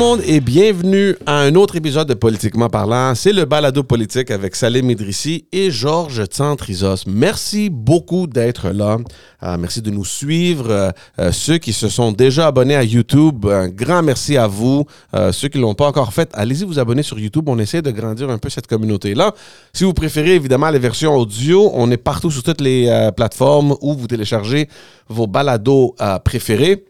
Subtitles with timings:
[0.00, 3.14] monde et bienvenue à un autre épisode de Politiquement parlant.
[3.14, 7.04] C'est le balado politique avec Salim Idrissi et Georges Tsantrizos.
[7.06, 8.96] Merci beaucoup d'être là.
[9.42, 10.70] Euh, merci de nous suivre.
[10.70, 14.86] Euh, euh, ceux qui se sont déjà abonnés à YouTube, un grand merci à vous.
[15.32, 17.46] Ceux qui ne l'ont pas encore fait, allez-y vous abonner sur YouTube.
[17.50, 19.34] On essaie de grandir un peu cette communauté-là.
[19.74, 23.92] Si vous préférez évidemment les versions audio, on est partout sur toutes les plateformes où
[23.92, 24.66] vous téléchargez
[25.10, 25.94] vos balados
[26.24, 26.86] préférés.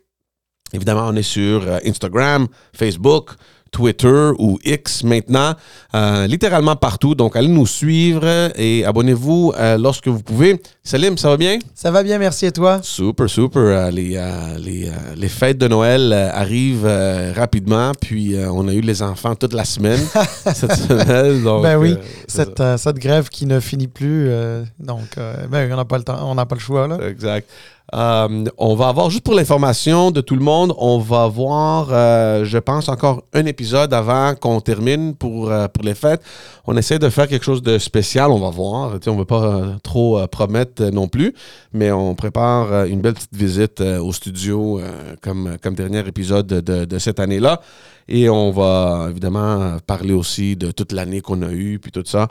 [0.73, 3.33] Évidemment, on est sur euh, Instagram, Facebook,
[3.71, 5.55] Twitter ou X maintenant,
[5.95, 7.15] euh, littéralement partout.
[7.15, 10.61] Donc, allez nous suivre et abonnez-vous euh, lorsque vous pouvez.
[10.83, 11.59] Salim, ça va bien?
[11.75, 12.81] Ça va bien, merci et toi?
[12.83, 13.63] Super, super.
[13.63, 14.21] Euh, les,
[14.59, 16.91] les, les fêtes de Noël arrivent
[17.37, 20.01] rapidement, puis on a eu les enfants toute la semaine
[20.55, 21.43] cette semaine.
[21.43, 21.97] donc, ben oui,
[22.27, 24.31] cette, cette grève qui ne finit plus,
[24.79, 25.17] donc
[25.49, 26.99] ben, on n'a pas le temps, on n'a pas le choix là.
[27.09, 27.49] Exact.
[27.93, 32.45] Euh, on va avoir, juste pour l'information de tout le monde, on va avoir, euh,
[32.45, 36.23] je pense, encore un épisode avant qu'on termine pour, euh, pour les fêtes.
[36.67, 38.93] On essaie de faire quelque chose de spécial, on va voir.
[39.07, 41.35] On ne veut pas trop promettre non plus,
[41.73, 44.81] mais on prépare une belle petite visite au studio
[45.21, 47.61] comme, dernier épisode de, de- de cette année-là.
[48.09, 52.29] Et on va évidemment parler aussi de toute l'année qu'on a eue, puis tout ça,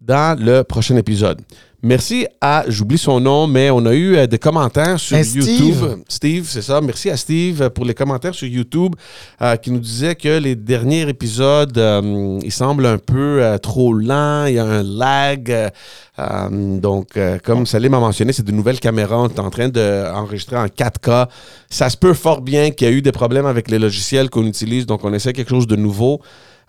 [0.00, 1.40] dans le prochain épisode.
[1.82, 5.48] Merci à, j'oublie son nom, mais on a eu euh, des commentaires sur Steve.
[5.48, 6.02] YouTube.
[6.08, 6.80] Steve, c'est ça.
[6.82, 8.94] Merci à Steve euh, pour les commentaires sur YouTube
[9.40, 14.44] euh, qui nous disait que les derniers épisodes, euh, ils semblent un peu trop lents,
[14.44, 15.70] il y a un lag.
[16.50, 19.18] donc, comme Salim a mentionné, c'est de nouvelles caméras.
[19.18, 21.28] On est en train d'enregistrer en 4K.
[21.70, 24.46] Ça se peut fort bien qu'il y a eu des problèmes avec les logiciels qu'on
[24.46, 26.20] utilise, donc on essaie quelque chose de nouveau.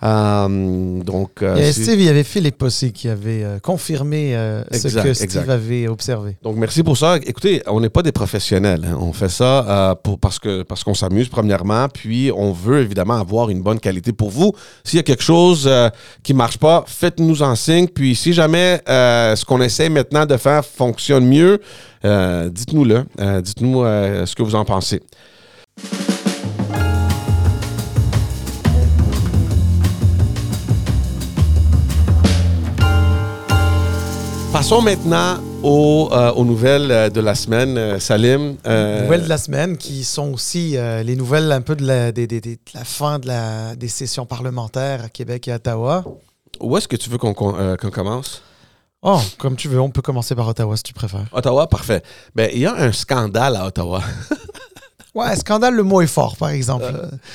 [0.04, 3.44] Euh, donc, euh, Il y avait c'est- Steve, il y avait Philippe aussi qui avait
[3.44, 4.34] euh, confirmé
[4.72, 5.50] ce que Steve exact.
[5.50, 6.38] avait observé.
[6.42, 7.18] Donc, merci pour ça.
[7.18, 8.86] Écoutez, on n'est pas des professionnels.
[8.90, 8.98] hein.
[9.00, 13.50] On fait ça pour, parce que parce qu'on s'amuse, premièrement, puis on veut évidemment avoir
[13.50, 14.54] une bonne qualité pour vous.
[14.84, 15.70] S'il y a quelque chose
[16.24, 17.88] qui marche pas, faites-nous en signe.
[17.88, 21.60] Puis, si jamais ce qu'on essaie maintenant de faire fonctionne mieux,
[22.06, 23.04] euh, dites-nous-le.
[23.20, 25.02] Euh, dites-nous euh, ce que vous en pensez.
[34.62, 37.80] Passons maintenant aux, euh, aux nouvelles euh, de la semaine.
[37.80, 38.58] Euh, Salim.
[38.68, 42.12] euh, Nouvelles de la semaine qui sont aussi euh, les nouvelles un peu de la,
[42.12, 42.28] de
[42.84, 46.04] fin de la, des sessions parlementaires à Québec et à Ottawa.
[46.60, 48.44] Où est-ce que tu veux qu'on qu'on commence?
[49.02, 51.26] Oh, comme tu veux, on peut commencer par Ottawa si tu préfères.
[51.32, 52.04] Ottawa, parfait.
[52.36, 54.04] Ben, il y a un scandale à Ottawa.
[55.14, 56.86] Ouais, scandale, le mot est fort, par exemple.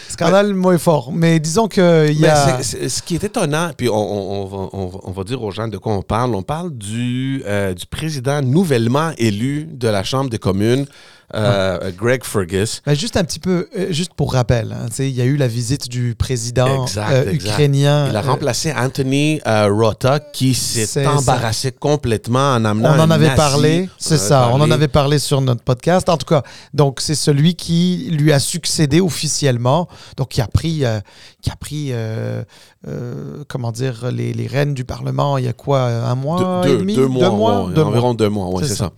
[0.09, 1.13] scandale, le mot est fort.
[1.13, 1.83] Mais disons qu'il
[2.17, 2.63] y Mais a...
[2.63, 5.69] c'est- c'est- ce qui est étonnant, puis on, on- on va, on dire aux gens
[5.69, 6.35] de quoi on parle.
[6.35, 10.87] On parle du, euh, du président nouvellement élu de la Chambre des communes,
[11.35, 12.83] euh, Greg Fergus.
[12.87, 15.49] Ben, juste un petit peu, euh, juste pour rappel, hein, il y a eu la
[15.49, 17.51] visite du président Exact, euh, exact.
[17.53, 18.09] ukrainien.
[18.11, 23.11] Il a euh, remplacé Anthony euh, Rota, qui s'est embarrassé complètement en amenant on en
[23.11, 23.37] avait nazi.
[23.37, 26.09] parlé, c'est ça, on en avait parlé sur notre podcast.
[26.09, 26.43] En tout cas,
[26.75, 31.01] donc c'est celui qui lui a succédé officiellement, donc qui a pris, euh,
[31.43, 32.43] qui a pris, euh,
[32.89, 35.39] euh, comment dire, les, les rênes du Parlement.
[35.39, 38.49] Il y a quoi, un mois deux, et demi, deux mois, deux environ deux mois,
[38.51, 38.93] ouais, C'est ça.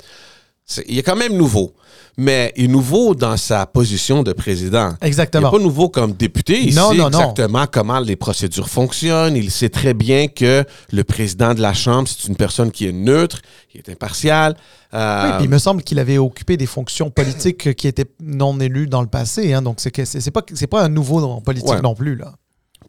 [0.66, 0.82] ça.
[0.86, 1.72] Il est quand même nouveau,
[2.20, 4.94] mais il est nouveau dans sa position de président.
[5.00, 5.50] Il Exactement.
[5.52, 6.60] n'est pas nouveau comme député.
[6.64, 7.20] Il Non, sait non, non.
[7.20, 9.36] exactement comment les procédures fonctionnent.
[9.36, 12.92] Il sait très bien que le président de la Chambre, c'est une personne qui est
[12.92, 14.56] neutre, qui est impartiale.
[14.94, 18.58] Euh, Oui, puis il me semble qu'il avait occupé des fonctions politiques qui étaient non
[18.58, 19.52] élues dans le passé.
[19.52, 21.80] hein, donc c'est c'est pas pas un nouveau en politique Ouais.
[21.80, 22.34] non plus là.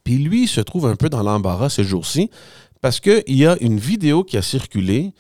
[0.04, 2.32] Puis lui, il se trouve un peu dans l'embarras ces jours-ci
[2.82, 5.14] parce qu'il y a une vidéo qui a circulé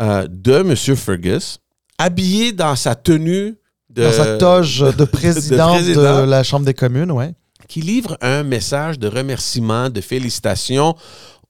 [0.00, 0.76] euh, de M.
[0.96, 1.58] Fergus
[1.98, 3.56] habillé dans sa tenue
[3.90, 6.26] de, Dans sa toge de président de, président.
[6.26, 7.32] la Chambre des communes, ouais.
[7.68, 10.94] qui livre un message de remerciement, de félicitations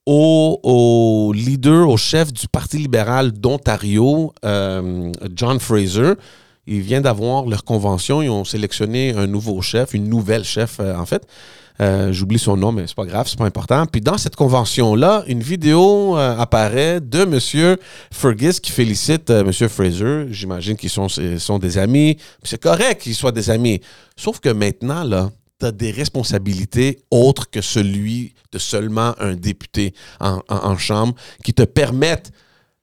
[0.06, 6.14] au, au leader, au chef du Parti libéral d'Ontario, euh, John Fraser.
[6.70, 8.20] Il vient d'avoir leur convention.
[8.20, 11.26] Ils ont sélectionné un nouveau chef, une nouvelle chef, euh, en fait.
[11.80, 13.86] Euh, J'oublie son nom, mais c'est pas grave, c'est pas important.
[13.86, 17.76] Puis dans cette convention-là, une vidéo euh, apparaît de M.
[18.10, 19.50] Fergus qui félicite M.
[19.52, 20.26] Fraser.
[20.30, 22.18] J'imagine qu'ils sont, ils sont des amis.
[22.42, 23.80] C'est correct qu'ils soient des amis.
[24.16, 29.94] Sauf que maintenant, là, tu as des responsabilités autres que celui de seulement un député
[30.20, 32.30] en chambre qui te permettent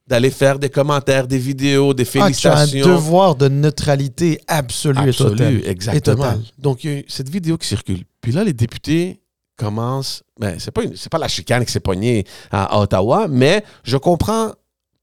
[0.08, 2.88] d'aller faire des commentaires, des vidéos, des Ah, tu as un félicitations.
[2.96, 5.62] devoir de neutralité absolue, et Absolu, totale.
[5.66, 6.14] exactement.
[6.14, 6.42] Et totale.
[6.60, 8.04] Donc, il y a cette vidéo qui circule.
[8.22, 9.22] Puis là, les députés
[9.58, 10.22] commencent.
[10.40, 13.98] Ben, c'est pas, une- c'est pas la chicane qui s'est pognée à Ottawa, mais je
[13.98, 14.52] comprends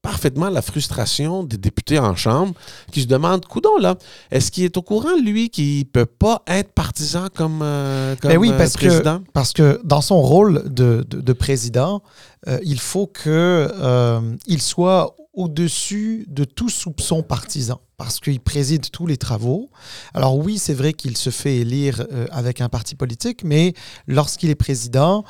[0.03, 2.53] parfaitement la frustration des députés en Chambre
[2.91, 3.95] qui se demandent, coudon là,
[4.29, 8.37] est-ce qu'il est au courant, lui, qu'il peut pas être partisan comme, euh, comme Ben
[8.37, 9.19] oui, euh, parce président?
[9.19, 12.03] que, parce que dans son rôle de, de- de président,
[12.47, 14.19] euh, il faut que euh,
[14.59, 19.71] soit au-dessus de tout soupçon partisan, parce qu'il préside tous les travaux.
[20.13, 23.73] Alors oui, c'est vrai qu'il se fait élire euh, avec un parti politique, mais
[24.07, 25.23] lorsqu'il est président,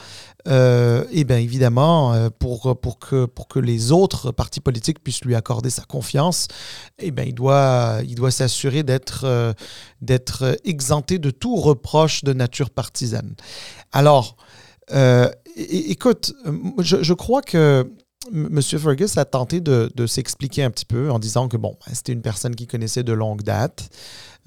[0.47, 5.23] euh, et bien évidemment, euh, pour, pour, que, pour que les autres partis politiques puissent
[5.23, 6.47] lui accorder sa confiance,
[6.99, 9.53] eh ben, il doit, il doit s'assurer d'être euh,
[10.01, 13.35] d'être exempté de tout reproche de nature partisane.
[13.93, 14.35] Alors,
[14.91, 16.33] euh, écoute,
[16.79, 17.89] je, crois que
[18.33, 18.61] M.
[18.61, 22.11] Fergus a tenté de, de s'expliquer un petit peu en disant que bon, ben, c'était
[22.11, 23.89] une personne qui connaissait de longue date,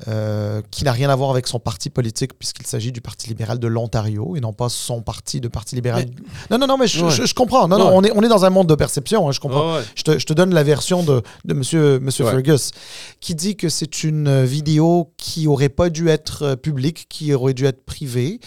[0.09, 3.59] euh, qui n'a rien à voir avec son parti politique puisqu'il s'agit du Parti libéral
[3.59, 6.05] de l'Ontario et non pas son parti de Parti libéral.
[6.51, 7.11] non, non, non, mais je, Ouais.
[7.11, 7.67] je- je comprends.
[7.67, 9.77] Non, non, on est, on est dans un monde de perception, hein, je comprends.
[9.77, 9.83] Ouais.
[9.95, 12.31] Je te, je te donne la version de, de Monsieur, Monsieur Ouais.
[12.33, 12.73] Fergus,
[13.21, 17.55] qui dit que c'est une vidéo qui aurait pas dû être euh, publique, qui aurait
[17.55, 18.39] dû être privée,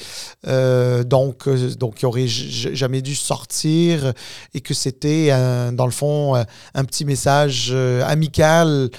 [0.48, 4.14] euh, donc, donc qui aurait jamais dû sortir,
[4.54, 5.30] et que c'était,
[5.74, 7.74] dans le fond, un petit message
[8.06, 8.90] amical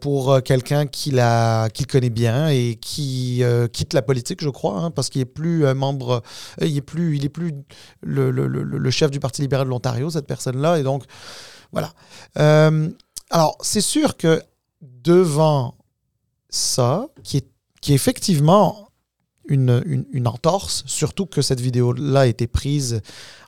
[0.00, 4.78] pour quelqu'un qui la- qu'il connaît bien et qui euh, quitte la politique, je crois,
[4.78, 6.22] hein, parce qu'il est plus un membre,
[6.60, 7.54] euh, il est plus, il est plus
[8.02, 11.04] le, chef du Parti libéral de l'Ontario, cette personne-là, et donc
[11.72, 11.92] voilà.
[12.38, 12.90] Euh,
[13.30, 14.42] alors, c'est sûr que
[14.82, 15.78] devant
[16.50, 17.48] ça, qui est,
[17.80, 18.89] qui est effectivement
[19.48, 23.00] une, une, entorse, surtout que cette vidéo-là a été prise.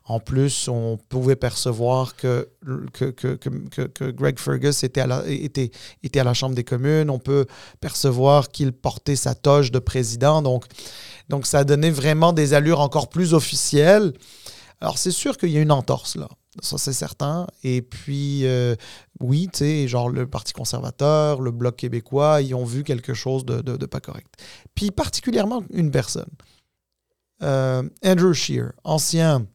[0.05, 2.49] En plus, on pouvait percevoir que,
[2.91, 5.71] que, que, que, que- Greg Fergus était à, la, était,
[6.03, 7.09] était à la Chambre des communes.
[7.09, 7.45] On peut
[7.79, 10.41] percevoir qu'il portait sa toge de président.
[10.41, 10.65] Donc,
[11.29, 14.13] donc ça donné vraiment des allures encore plus officielles.
[14.81, 16.27] Alors, c'est sûr qu'il y a une entorse là.
[16.61, 17.47] Ça, c'est certain.
[17.63, 18.75] Et puis, euh,
[19.19, 23.43] oui, tu sais, genre le Parti conservateur, le Bloc québécois, ils ont vu quelque chose
[23.45, 24.27] de, de- de pas correct.
[24.75, 26.29] Puis, particulièrement une personne,
[27.41, 29.47] euh, Andrew Scheer, ancien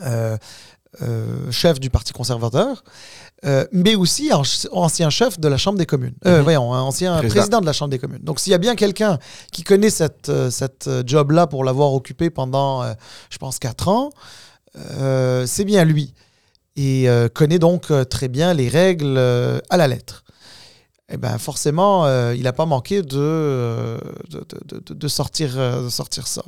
[0.00, 0.36] euh,
[1.52, 2.82] chef du Parti conservateur,
[3.72, 4.42] mais aussi en-
[4.72, 6.16] ancien chef de la Chambre des communes.
[6.24, 6.40] Mhm.
[6.40, 7.34] Voyons, un ancien Président.
[7.40, 7.60] président.
[7.60, 8.22] de la Chambre des communes.
[8.22, 9.18] Donc, s'il y a bien quelqu'un
[9.52, 12.82] qui connaît cette, cette job-là pour l'avoir occupé pendant,
[13.30, 14.10] je pense, quatre ans,
[14.76, 16.14] euh, c'est bien lui.
[16.76, 20.24] Et euh, connaît donc euh, très bien les règles à la lettre.
[21.12, 25.58] Eh bien, forcément, il n'a pas manqué de, de, de- de- sortir,
[25.90, 26.44] sortir ça.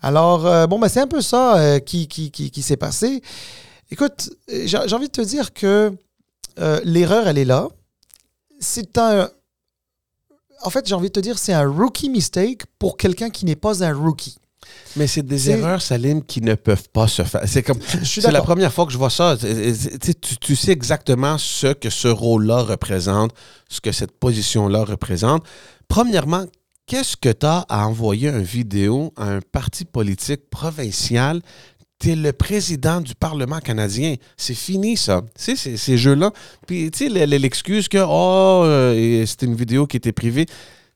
[0.00, 3.20] Alors, bon, ben, c'est un peu ça qui, qui, qui, s'est passé.
[3.90, 5.92] Écoute, j'ai envie de te dire que
[6.84, 7.68] l'erreur, elle est là.
[8.58, 9.28] C'est un.
[10.62, 13.54] En fait, j'ai envie de te dire, c'est un rookie mistake pour quelqu'un qui n'est
[13.54, 14.38] pas un rookie.
[14.96, 17.42] Mais c'est des erreurs, Salim, qui ne peuvent pas se faire.
[17.46, 17.78] C'est comme.
[18.04, 19.36] C'est la première fois que je vois ça.
[19.38, 23.32] Tu sais, Tu, tu sais exactement ce que ce rôle-là représente,
[23.68, 25.44] ce que cette position-là représente.
[25.88, 26.44] Premièrement,
[26.86, 31.40] qu'est-ce que tu as à envoyer une vidéo à un parti politique provincial?
[32.00, 34.16] Tu es le président du Parlement canadien.
[34.36, 35.22] C'est fini, ça.
[35.38, 36.32] Tu sais, ces, jeux-là.
[36.66, 40.46] Puis, tu sais, le- le- l'excuse que, oh, euh, c'était une vidéo qui était privée.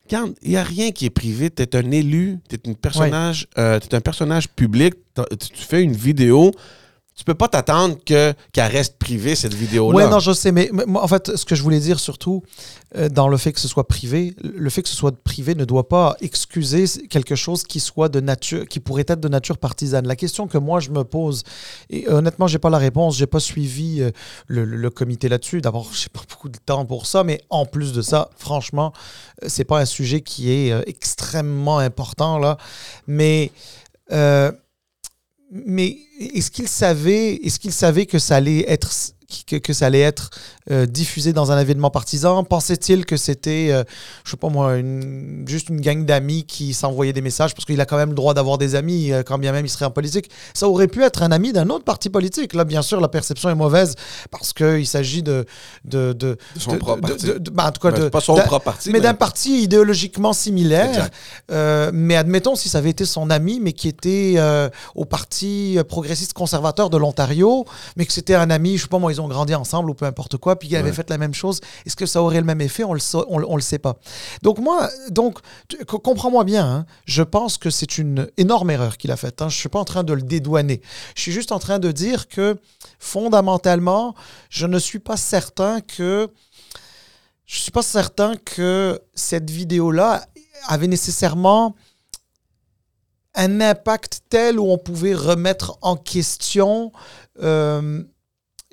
[0.08, 3.46] Quand il n'y a rien qui est privé, tu es un élu, tu es, personnage,
[3.58, 6.52] euh, t'es un personnage public, tu fais une vidéo,
[7.18, 9.96] tu peux pas t'attendre que, qu'elle reste privée, cette vidéo-là.
[9.96, 12.44] Ouais, non, je sais, mais, en fait, ce que je voulais dire surtout,
[12.96, 15.64] euh, dans le fait que ce soit privé, le fait que ce soit privé ne
[15.64, 20.06] doit pas excuser quelque chose qui soit de nature, qui pourrait être de nature partisane.
[20.06, 21.42] La question que moi je me pose,
[21.90, 24.12] et honnêtement, j'ai pas la réponse, j'ai pas suivi euh,
[24.46, 25.60] le, comité là-dessus.
[25.60, 28.92] D'abord, j'ai pas beaucoup de temps pour ça, mais en plus de ça, franchement,
[29.42, 32.58] euh, c'est pas un sujet qui est extrêmement important là,
[33.08, 33.50] mais.
[35.50, 38.92] Mais est-ce qu'il savait, est-ce qu'il savait que ça allait être
[39.46, 40.30] que, que ça allait être
[40.70, 43.84] euh, diffusé dans un événement partisan Pensait-il que c'était, euh,
[44.24, 47.54] je sais pas moi, une- juste une gang d'amis qui s'envoyaient des messages?
[47.54, 49.68] Parce qu'il a quand même le droit d'avoir des amis euh, quand bien même il
[49.68, 52.54] serait en politique Ça aurait pu être un ami d'un autre parti politique.
[52.54, 53.94] Là, bien sûr, la perception est mauvaise
[54.30, 55.44] parce qu'il s'agit de
[55.84, 57.26] de, de, De son de- propre parti.
[57.52, 58.90] ben, en tout cas, de, pas son propre parti.
[58.90, 61.08] mais d'un parti idéologiquement similaire.
[61.50, 64.36] Euh, mais admettons si ça avait été son ami, mais qui était
[64.94, 67.66] au Parti progressiste conservateur de l'Ontario,
[67.96, 70.06] mais que c'était un ami, je sais pas moi, ils ont grandi ensemble ou peu
[70.06, 70.94] importe quoi, puis qu'ils avaient Ouais.
[70.94, 72.84] fait la même chose, est-ce que ça aurait le même effet?
[72.84, 73.96] On le, on, le- on le sait pas.
[74.42, 75.38] Donc moi, donc
[75.86, 79.42] comprends-moi bien, hein, je pense que c'est une énorme erreur qu'il a faite.
[79.42, 80.80] Hein, je suis pas en train de le dédouaner.
[81.16, 82.56] Je suis juste en train de dire que
[82.98, 84.14] fondamentalement,
[84.50, 86.30] je ne suis pas certain que
[87.46, 90.22] je suis pas certain que cette vidéo-là
[90.66, 91.74] avait nécessairement
[93.34, 96.92] un impact tel où on pouvait remettre en question
[97.42, 98.02] euh,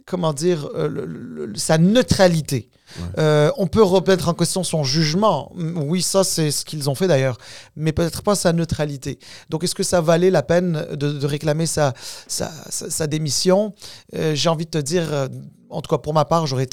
[0.06, 2.70] comment dire, euh, le- le- sa neutralité.
[3.18, 5.52] Euh, on peut remettre en question son jugement.
[5.56, 7.38] Mm, Oui, ça, c'est ce qu'ils ont fait d'ailleurs.
[7.76, 9.18] Mais peut-être pas sa neutralité.
[9.50, 11.94] Donc, est-ce que ça valait la peine de, de réclamer sa,
[12.28, 13.74] sa, sa- sa démission?
[14.16, 15.28] Euh, J'ai envie de te dire, euh,
[15.70, 16.70] en tout cas pour ma part, j'ai envie de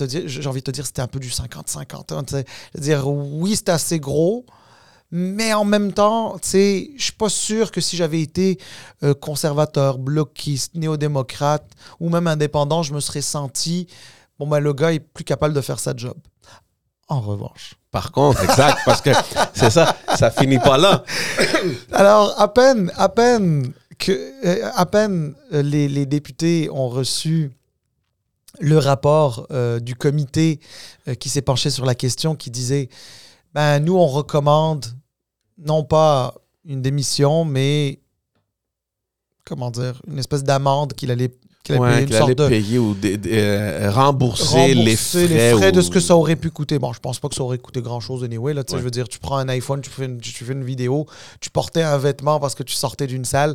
[0.61, 2.13] te dire c'était un peu du 50-50.
[2.13, 2.45] hein, tu sais.
[2.73, 4.45] C'est-à-dire, oui, c'est assez gros.
[5.13, 8.59] Mais en même temps, tu sais, je suis pas sûr que si j'avais été
[9.03, 13.87] euh, conservateur, bloquiste, néo-démocrate ou même indépendant, je me serais senti,
[14.39, 16.17] bon, ben, le gars est plus capable de faire sa job.
[17.09, 17.75] En revanche.
[17.91, 19.11] Par contre, exact, parce que
[19.55, 21.05] c'est ça, ça finit pas là.
[21.93, 24.13] Alors, à peine, à peine que,
[24.47, 27.53] euh, à peine euh, les, les députés ont reçu
[28.61, 30.61] le rapport euh, du comité
[31.19, 32.89] qui s'est penché sur la question, qui disait,
[33.55, 34.87] ben nous on recommande
[35.67, 38.01] non pas une démission, mais
[39.45, 41.31] comment dire, une espèce d'amende qu'il allait,
[41.65, 45.73] qu'il Ouais, payer, une sorte de payer ou dé- euh, rembourser, les rembourser frais.
[45.73, 46.79] de ce que ça aurait pu coûter.
[46.79, 48.53] Bon, je pense pas que ça aurait coûté grand-chose anyway.
[48.55, 48.79] Là, Ouais.
[48.79, 51.07] Je veux dire, tu prends un iPhone, tu fais, une, tu fais une vidéo,
[51.41, 53.55] tu portais un vêtement parce que tu sortais d'une salle.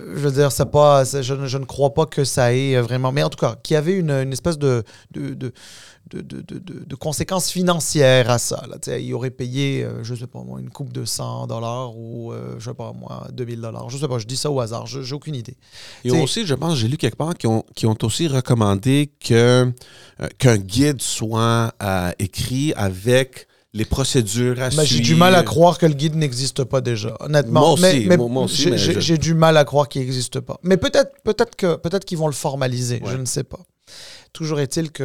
[0.00, 2.80] Euh, Je veux dire, c'est pas, je, ne- je ne crois pas que ça ait
[2.80, 3.10] vraiment...
[3.12, 4.82] Mais en tout cas, qu'il y avait une, une espèce de...
[5.12, 5.52] de,
[6.12, 8.64] de de, de, de- de- de conséquences financières à ça.
[8.68, 8.76] Là.
[8.80, 11.96] Tu sais, Il aurait payé, euh, je sais pas moi, une coupe de 100 dollars
[11.96, 13.88] ou, euh, je sais pas moi, 2000 dollars.
[13.90, 15.56] Je sais pas, je dis ça au hasard, je- j'ai aucune idée.
[16.04, 19.10] Ils T'sais- aussi, je pense, j'ai lu quelque part, qui ont, qui ont aussi recommandé
[19.30, 19.70] euh,
[20.38, 25.78] qu'un guide soit euh, écrit avec les procédures à Mais j'ai du mal à croire
[25.78, 27.60] que le guide n'existe pas déjà, honnêtement.
[27.60, 30.40] Moi aussi, mais, mais moi- moi aussi, j'ai- je- du mal à croire qu'il n'existe
[30.40, 30.58] pas.
[30.62, 33.10] Mais peut-être que peut-être qu'ils vont le formaliser, Ouais.
[33.12, 33.60] je ne sais pas.
[34.32, 35.02] Toujours est-il que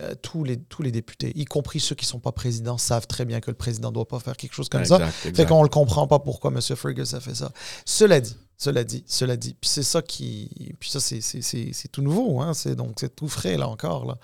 [0.00, 3.06] euh, tous, les, tous les députés, y compris ceux qui ne sont pas présidents, savent
[3.06, 4.96] très bien que le président ne doit pas faire quelque chose comme ça.
[4.96, 6.60] Exact, Fait qu'on ne comprend pas pourquoi M.
[6.76, 7.52] Fergus a fait ça.
[7.84, 9.54] Cela dit, cela dit, cela dit.
[9.60, 10.74] Puis c'est ça qui.
[10.80, 12.54] Puis ça, c'est- tout nouveau, hein.
[12.54, 14.06] C'est donc c'est tout frais là encore.
[14.06, 14.16] Là.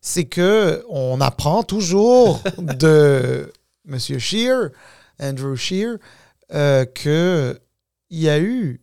[0.00, 3.52] C'est que on apprend toujours de
[3.88, 3.98] M.
[3.98, 4.70] Scheer,
[5.20, 5.96] Andrew Scheer,
[6.54, 7.60] euh, que
[8.10, 8.80] il y a eu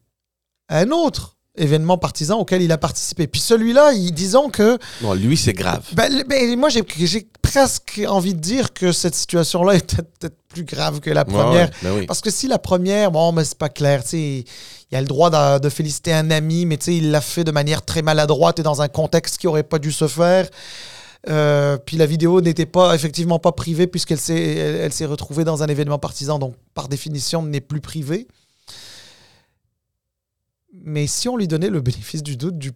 [0.67, 3.27] un autre événement partisan auquel il a participé.
[3.27, 5.83] Puis celui-là, il- disons que Non, lui, c'est grave.
[5.93, 6.83] ben, ben, moi, j'ai
[7.41, 11.51] presque envie de dire que cette situation-là est peut-être plus grave que la première.
[11.51, 12.05] Ouais, ouais, ben oui.
[12.07, 14.45] Parce que si la première, bon, mais c'est pas clair, tu sais,
[14.91, 17.43] il a le droit de, de féliciter un ami, mais tu sais, il l'a fait
[17.43, 20.47] de manière très maladroite et dans un contexte qui aurait pas dû se faire.
[21.29, 25.45] Euh, puis la vidéo n'était pas effectivement pas privée puisqu'elle s'est elle, elle s'est retrouvée
[25.45, 28.27] dans un événement partisan, donc par définition n'est plus privée.
[30.73, 32.71] Mais si on lui donnait le bénéfice du doute du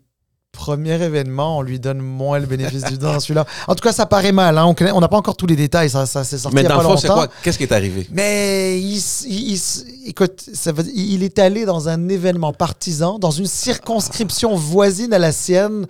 [0.52, 3.46] premier événement, on lui donne moins le bénéfice du doute dans celui-là.
[3.68, 4.58] En tout cas, ça paraît mal.
[4.58, 4.74] hein.
[4.94, 5.90] On n'a pas encore tous les détails.
[5.90, 7.26] Ça, ça s'est sorti Mais il y a dans pas le fond, c'est longtemps.
[7.28, 7.34] quoi?
[7.44, 8.08] Qu'est-ce qui est arrivé?
[8.12, 13.20] Mais il, s- il s- écoute, ça veut il est allé dans un événement partisan,
[13.20, 15.86] dans une circonscription voisine à la sienne,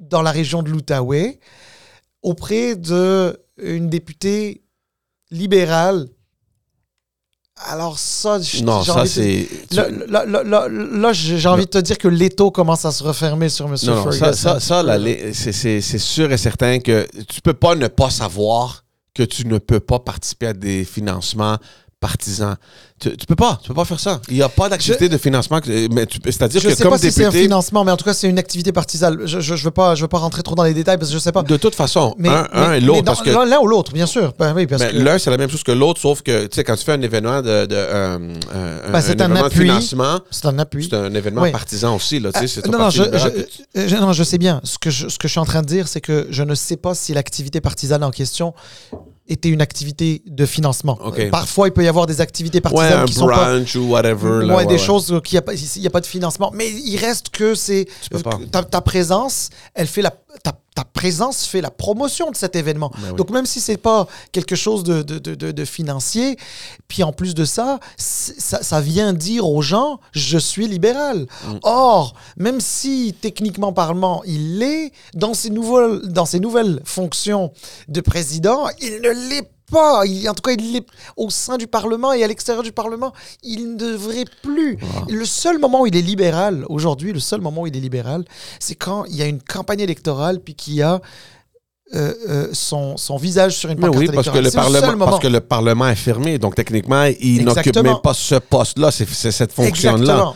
[0.00, 1.38] dans la région de l'Outaouais,
[2.22, 4.62] auprès de une députée
[5.30, 6.08] libérale.
[7.66, 9.48] Alors ça, Non, ça, envie c'est...
[9.72, 13.02] Là, là, là, là, là, j'ai envie de te dire que l'étau commence à se
[13.02, 13.74] refermer sur M.
[13.84, 14.24] Non, non, Ferguson.
[14.26, 14.82] ça, ça, ça,
[15.34, 18.84] c'est- c'est c'est sûr et certain que tu peux pas ne pas savoir
[19.14, 21.56] que tu ne peux pas participer à des financements
[22.00, 22.56] partisans.
[23.00, 24.20] Tu, tu peux pas, tu peux pas faire ça.
[24.28, 25.60] Il n'y a pas d'activité de financement.
[25.64, 28.28] C'est-à-dire que sais comme pas si c'est un député, financement, mais en tout cas, c'est
[28.28, 29.18] une activité partisane.
[29.24, 31.14] Je, je, je veux pas, je veux pas rentrer trop dans les détails parce que
[31.14, 31.42] je sais pas.
[31.42, 34.32] de toute façon, Mais, un, un mais- et l'autre, l'un- ou l'autre, bien sûr.
[34.38, 36.54] Ben oui, parce mais que l'un, c'est la même chose que l'autre, sauf que, tu
[36.56, 38.18] sais, quand tu fais un événement de, de euh,
[38.54, 39.60] euh, Ben, c'est un événement appui.
[39.60, 40.86] financement, c'est un appui.
[40.90, 41.50] c'est un événement Oui.
[41.52, 44.60] partisan aussi, là, tu sais, c'est ton non, non tu- euh, non, je sais bien.
[44.64, 46.54] Ce que, je, ce que je suis en train de dire, c'est que je ne
[46.54, 48.54] sais pas si l'activité partisane en question
[49.28, 50.98] était une activité de financement.
[51.04, 53.90] Euh, Parfois, il peut y avoir des activités Ouais, partisanes un qui sont pas ou
[53.90, 54.46] whatever.
[54.46, 54.78] là, Ouais, ouais, des ouais.
[54.78, 56.50] choses qu'il n'y a, il a pas de financement.
[56.54, 57.86] Mais il reste que c'est.
[58.50, 60.12] Ta, ta présence, elle fait la.
[60.42, 62.92] Ta, ta présence fait la promotion de cet événement.
[62.94, 63.16] Oui.
[63.16, 66.36] Donc, même si c'est pas quelque chose de, de, de, financier,
[66.86, 71.26] puis en plus de ça, ça, ça vient dire aux gens je suis libéral.
[71.46, 71.58] Mm.
[71.62, 77.52] Or, même si techniquement parlant, il l'est, dans ses, nouvelles, dans ses nouvelles fonctions
[77.88, 80.02] de président, il ne l'est pas.
[80.06, 83.12] Il- en tout cas, il l'est au sein du Parlement et à l'extérieur du Parlement.
[83.42, 84.78] Il ne devrait plus.
[85.08, 88.24] Le seul moment où il est libéral, aujourd'hui, le seul moment où il est libéral,
[88.60, 91.00] c'est quand il y a une campagne électorale puis qu'il y a
[91.94, 94.42] euh, euh, son, son visage sur une pancarte oui, parce que, électorale.
[94.44, 96.38] le C'est seul Parlement, parce que le Parlement est fermé.
[96.38, 100.34] Donc, techniquement, il n'occupe même pas ce poste-là, c'est cette fonction-là.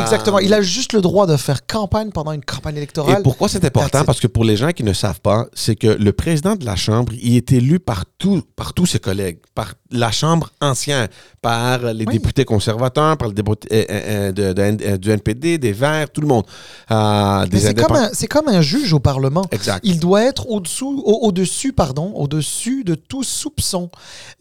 [0.00, 0.16] Exactement.
[0.16, 0.36] Exactement.
[0.38, 3.22] Euh, Il a juste le droit de faire campagne pendant une campagne Et électorale.
[3.22, 4.04] pourquoi c'est important?
[4.04, 6.76] Parce que pour les gens qui ne savent pas, c'est que le président de la
[6.76, 11.08] Chambre, il est élu par, tout, par tous ses collègues, par la Chambre ancienne,
[11.42, 12.14] par les Oui.
[12.14, 16.26] députés conservateurs, par le député euh, euh, de- euh, du NPD, des Verts, tout le
[16.26, 16.44] monde.
[16.90, 19.44] Euh, c'est comme, un- c'est comme un juge au Parlement.
[19.50, 19.80] Exact.
[19.84, 23.90] Il doit être au-dessous, au- au-dessus, pardon, au-dessus de tout soupçon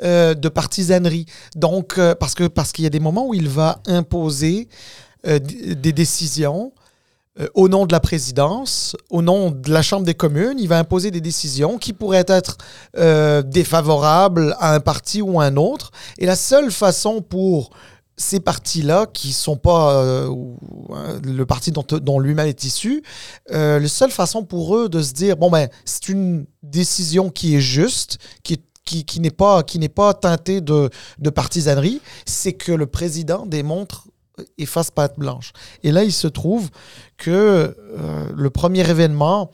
[0.04, 1.26] euh, de partisanerie.
[1.56, 4.68] Donc, euh, parce que parce qu'il y a des moments où il va imposer
[5.26, 6.72] euh, des décisions
[7.40, 10.80] euh, au nom de la présidence, au nom de la Chambre des communes, il va
[10.80, 12.58] imposer des décisions qui pourraient être
[12.98, 15.92] euh, défavorables à un parti ou à un autre.
[16.18, 17.72] Et la seule façon pour
[18.16, 20.34] ces partis-là, qui sont pas euh,
[21.26, 23.04] le parti dont, lui-même est issu,
[23.50, 27.62] la seule façon pour eux de se dire, bon, ben, c'est une décision qui est
[27.62, 30.90] juste, qui, qui n'est pas, qui n'est pas teintée de,
[31.20, 34.08] de partisanerie, c'est que le président démontre
[34.58, 35.54] et fasse blanche.
[35.84, 36.70] Et là, il se trouve
[37.18, 37.32] que
[37.78, 39.52] euh, le premier événement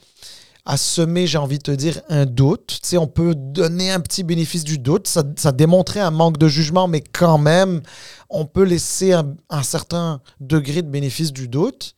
[0.66, 2.80] a semé, j'ai envie de te dire, un doute.
[2.82, 5.08] Tu sais, on peut donner un petit bénéfice du doute.
[5.08, 7.82] Ça, ça démontrait un manque de jugement, mais quand même,
[8.30, 11.96] on peut laisser un, certain degré de bénéfice du doute.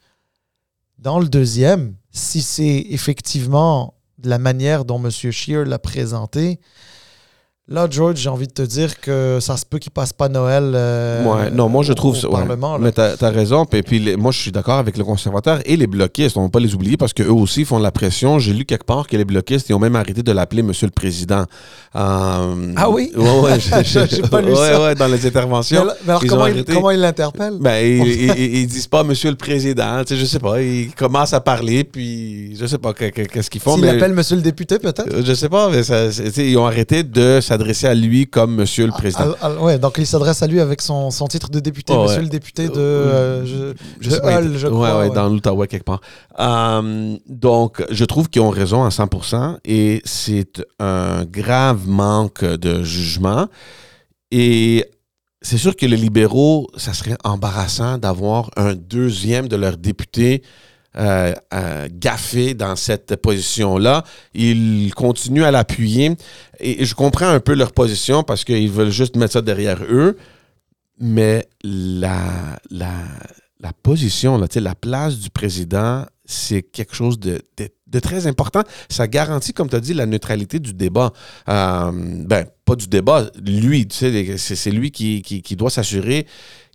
[0.97, 5.11] Dans le deuxième, si c'est effectivement la manière dont M.
[5.11, 6.61] Scheer l'a présenté,
[7.69, 10.73] là, George, j'ai envie de te dire que ça se peut qu'il passe pas Noël
[10.75, 12.27] euh, Ouais, non, moi je trouve au ça.
[12.27, 12.33] ouais.
[12.39, 12.73] Parlement.
[12.73, 12.79] là.
[12.79, 13.65] Mais t'as as raison.
[13.65, 16.35] Puis, puis les- moi, je suis d'accord avec le conservateur et les bloquistes.
[16.37, 18.37] On ne va pas les oublier parce qu'eux aussi font de la pression.
[18.37, 20.91] J'ai lu quelque part que les bloquistes ils ont même arrêté de l'appeler Monsieur le
[20.91, 21.45] Président.
[21.95, 23.11] Euh, Ah oui?
[23.15, 24.81] Ouais, ouais, j'ai- pas lu ça.
[24.81, 25.85] ouais, dans les Mais interventions.
[26.05, 26.73] mais alors ils comment, il, arrêté.
[26.73, 27.57] comment il l'interpelle?
[27.61, 30.03] Ben, ils, ils- ils- ils disent pas Monsieur le Président.
[30.05, 30.61] Tu sais, je sais pas.
[30.61, 33.75] Ils commencent à parler, puis je sais pas que- que- qu'est-ce qu'ils font.
[33.75, 35.07] S'il mais- l'appelle Monsieur le député, peut-être?
[35.13, 38.85] Euh, Je sais pas, mais ça, ils ont arrêté de s'adresser à lui comme Monsieur
[38.87, 39.35] le Président.
[39.41, 42.03] Ah, ah, ouais, donc il s'adresse à lui avec son, son titre de député, Oh,
[42.03, 42.23] Monsieur ouais.
[42.23, 44.97] le député de, euh, je, Je de sais pas, Hull, je crois.
[44.99, 45.15] ouais, ouais.
[45.15, 46.01] dans l'Outaouais quelque part.
[46.39, 52.83] Euh, donc, je trouve qu'ils ont raison à 100% et c'est un grave manque de
[52.83, 53.47] jugement.
[54.31, 54.85] Et
[55.43, 60.41] c'est sûr que les libéraux, ça serait embarrassant d'avoir un deuxième de leurs députés
[60.97, 64.03] euh, euh, gaffé dans cette position-là.
[64.33, 66.15] Ils continuent à l'appuyer
[66.59, 70.17] et je comprends un peu leur position parce qu'ils veulent juste mettre ça derrière eux.
[70.99, 72.91] Mais la, la,
[73.59, 78.63] la position, la place du président, c'est quelque chose de, de- très important.
[78.89, 81.11] Ça garantit, comme tu as dit, la neutralité du débat.
[81.47, 86.25] Euh, ben, pas du débat, lui, c'est lui qui, qui doit s'assurer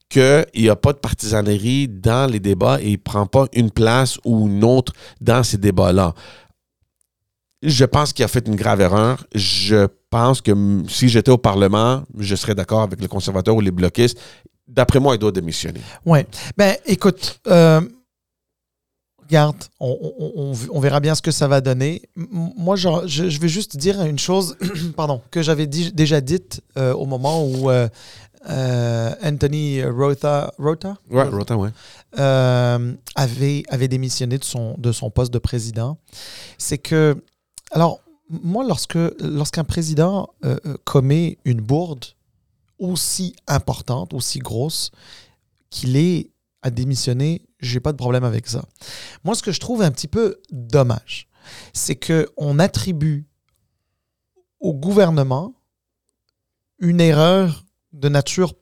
[0.08, 3.70] qu'il n'y a pas de partisanerie dans les débats et il ne prend pas une
[3.70, 6.14] place ou une autre dans ces débats-là.
[7.62, 9.26] Je pense qu'il a fait une grave erreur.
[9.34, 10.52] Je pense que
[10.88, 14.18] si j'étais au Parlement, je serais d'accord avec les conservateurs ou les bloquistes.
[14.66, 15.80] D'après moi, il doit démissionner.
[16.04, 16.26] Ouais.
[16.56, 17.80] Ben, écoute, euh,
[19.28, 22.02] regarde, on, verra bien ce que ça va donner.
[22.16, 24.56] Moi, je, vais juste dire une chose,
[24.96, 27.88] pardon, que j'avais déjà dite euh, au moment où euh,
[28.48, 30.96] euh, Anthony Rotha, Rotha?
[31.10, 31.70] Ouais, Rota, ouais.
[32.18, 35.98] euh, avait, avait démissionné de son, de son poste de président,
[36.58, 37.22] c'est que,
[37.70, 42.04] alors, moi, lorsque, lorsqu'un président euh, commet une bourde
[42.78, 44.90] aussi importante, aussi grosse,
[45.70, 46.30] qu'il est
[46.62, 48.64] à démissionner, j'ai pas de problème avec ça.
[49.24, 51.28] Moi, ce que je trouve un petit peu dommage,
[51.72, 53.26] c'est que on attribue
[54.60, 55.54] au gouvernement
[56.78, 58.54] une erreur de nature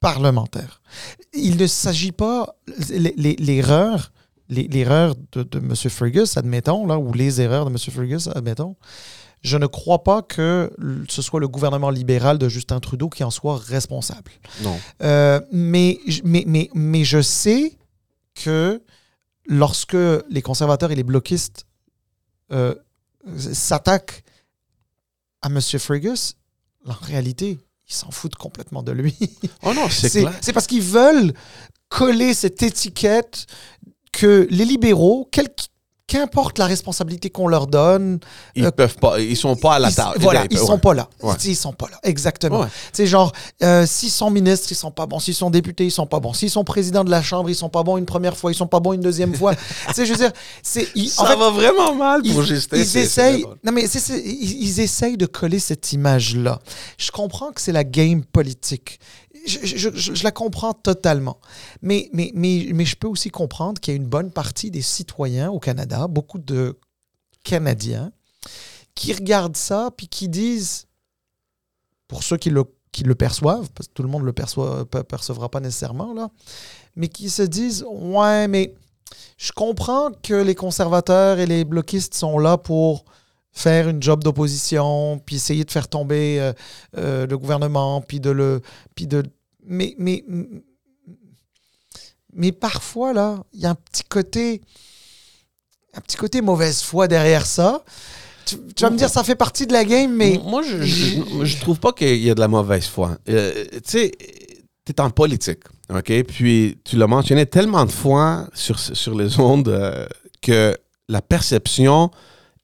[0.00, 0.82] parlementaire.
[1.32, 2.56] Il ne s'agit pas
[2.88, 4.12] l'erreur
[4.48, 5.74] l'erreur de, de M.
[5.74, 7.78] Fergus, admettons, là, ou les erreurs de M.
[7.78, 8.76] Fergus, admettons,
[9.42, 10.72] je ne crois pas que
[11.08, 14.32] ce soit le gouvernement libéral de Justin Trudeau qui en soit responsable.
[14.62, 14.78] Non.
[15.02, 17.76] Euh, mais, mais, mais, mais je sais
[18.34, 18.82] que
[19.46, 19.96] lorsque
[20.28, 21.66] les conservateurs et les bloquistes
[22.52, 22.74] euh,
[23.36, 24.24] s'attaquent
[25.42, 25.60] à M.
[25.60, 26.36] Fergus,
[26.86, 29.16] en réalité, ils s'en foutent complètement de lui.
[29.62, 30.32] Oh non, c'est clair.
[30.40, 31.32] c'est parce qu'ils veulent
[31.88, 33.46] coller cette étiquette
[34.12, 35.48] que les libéraux, quel
[36.06, 38.20] qu'importe la responsabilité qu'on leur donne,
[38.54, 40.18] Ils euh, peuvent pas, ils sont pas à la ils, table.
[40.20, 40.46] voilà, Ouais.
[40.50, 41.08] ils sont pas là.
[41.22, 41.34] Ouais.
[41.44, 42.60] Ils sont pas là, exactement.
[42.60, 42.68] Ouais.
[42.92, 45.18] Sais, genre, euh, s'ils sont ministres, ils sont pas bons.
[45.18, 46.32] S'ils sont députés, ils sont pas bons.
[46.32, 48.68] S'ils sont présidents de la Chambre, ils sont pas bons une première fois, ils sont
[48.68, 49.54] pas bons une deuxième fois.
[49.94, 50.86] sais, je veux dire, c'est...
[50.94, 52.76] ils- Ça en fait, va vraiment mal pour ils, Justin.
[52.76, 56.60] ils c'est- c'est essayent, non mais c'est- c'est- ils, ils essayent de coller cette image-là.
[56.98, 59.00] Je comprends que c'est la game politique.
[59.46, 61.38] Je, la comprends totalement.
[61.82, 64.82] Mais, mais, mais, mais je peux aussi comprendre qu'il y a une bonne partie des
[64.82, 66.78] citoyens au Canada, beaucoup de
[67.44, 68.12] Canadiens,
[68.94, 70.86] qui regardent ça puis qui disent,
[72.08, 74.86] pour ceux qui le qui le perçoivent, parce que tout le monde ne le perçoit,
[74.86, 76.30] pe- percevra pas nécessairement, là,
[76.94, 78.74] mais qui se disent Ouais, mais
[79.36, 83.04] je comprends que les conservateurs et les bloquistes sont là pour
[83.56, 86.52] faire une job d'opposition, puis essayer de faire tomber euh,
[86.98, 88.60] euh, le gouvernement, puis de le.
[88.94, 89.22] Puis de,
[89.64, 90.22] mais, mais,
[92.34, 94.60] mais parfois, là, il y a un petit côté.
[95.94, 97.82] Un petit côté mauvaise foi derrière ça.
[98.44, 100.38] Tu, vas me dire, ça fait partie de la game, mais.
[100.44, 103.16] Moi, je, je, trouve pas qu'il y a de la mauvaise foi.
[103.30, 104.12] Euh, tu sais,
[104.84, 106.12] tu es en politique, OK?
[106.24, 110.06] Puis tu l'as mentionné tellement de fois sur, sur les ondes
[110.42, 110.76] que
[111.08, 112.10] la perception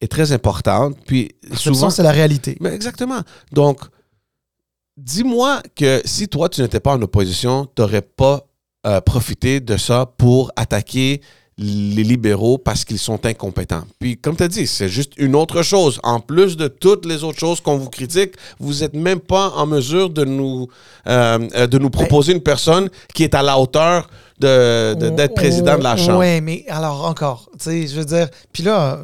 [0.03, 0.97] est très importante.
[1.07, 2.57] Puis Perception, souvent, c'est la réalité.
[2.61, 3.21] Mais exactement.
[3.53, 3.81] Donc,
[4.97, 8.47] dis-moi que si toi, tu n'étais pas en opposition, tu n'aurais pas
[8.87, 11.21] euh, profité de ça pour attaquer
[11.59, 13.85] les libéraux parce qu'ils sont incompétents.
[14.01, 16.01] Puis, comme tu as dit, c'est juste une autre chose.
[16.03, 19.67] En plus de toutes les autres choses qu'on vous critique, vous n'êtes même pas en
[19.67, 20.67] mesure de nous,
[21.07, 24.09] euh, euh, de nous proposer une personne qui est à la hauteur
[24.41, 26.19] de- de- d'être président de la Chambre.
[26.21, 29.01] Oui, mais alors encore, tu sais, je veux dire, puis là,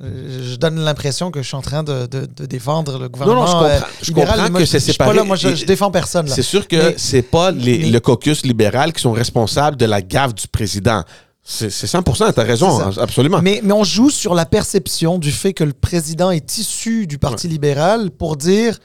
[0.00, 3.46] je donne l'impression que je suis en train de, de- de défendre le gouvernement.
[3.46, 3.64] je comprends.
[3.66, 5.26] euh, Je libéral, comprends moi, que c'est suis pas là, séparé.
[5.26, 6.28] moi, je, je défends personne.
[6.28, 10.02] C'est sûr que c'est pas les- mais- le caucus libéral qui sont responsables de la
[10.02, 11.02] gaffe du président.
[11.48, 13.02] C'est c'est 100 t'as raison, C'est ça.
[13.02, 13.40] absolument.
[13.40, 17.18] Mais, mais on joue sur la perception du fait que le président est issu du
[17.18, 18.78] Parti libéral pour dire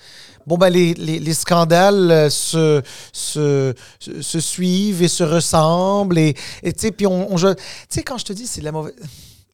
[0.48, 2.82] bon, ben, les, les- les scandales euh, se,
[3.14, 6.20] se, se- se suivent et se ressemblent.
[6.20, 7.56] Et tu sais, puis on, on Tu
[7.90, 8.94] sais, quand je te dis c'est de la mauvaise.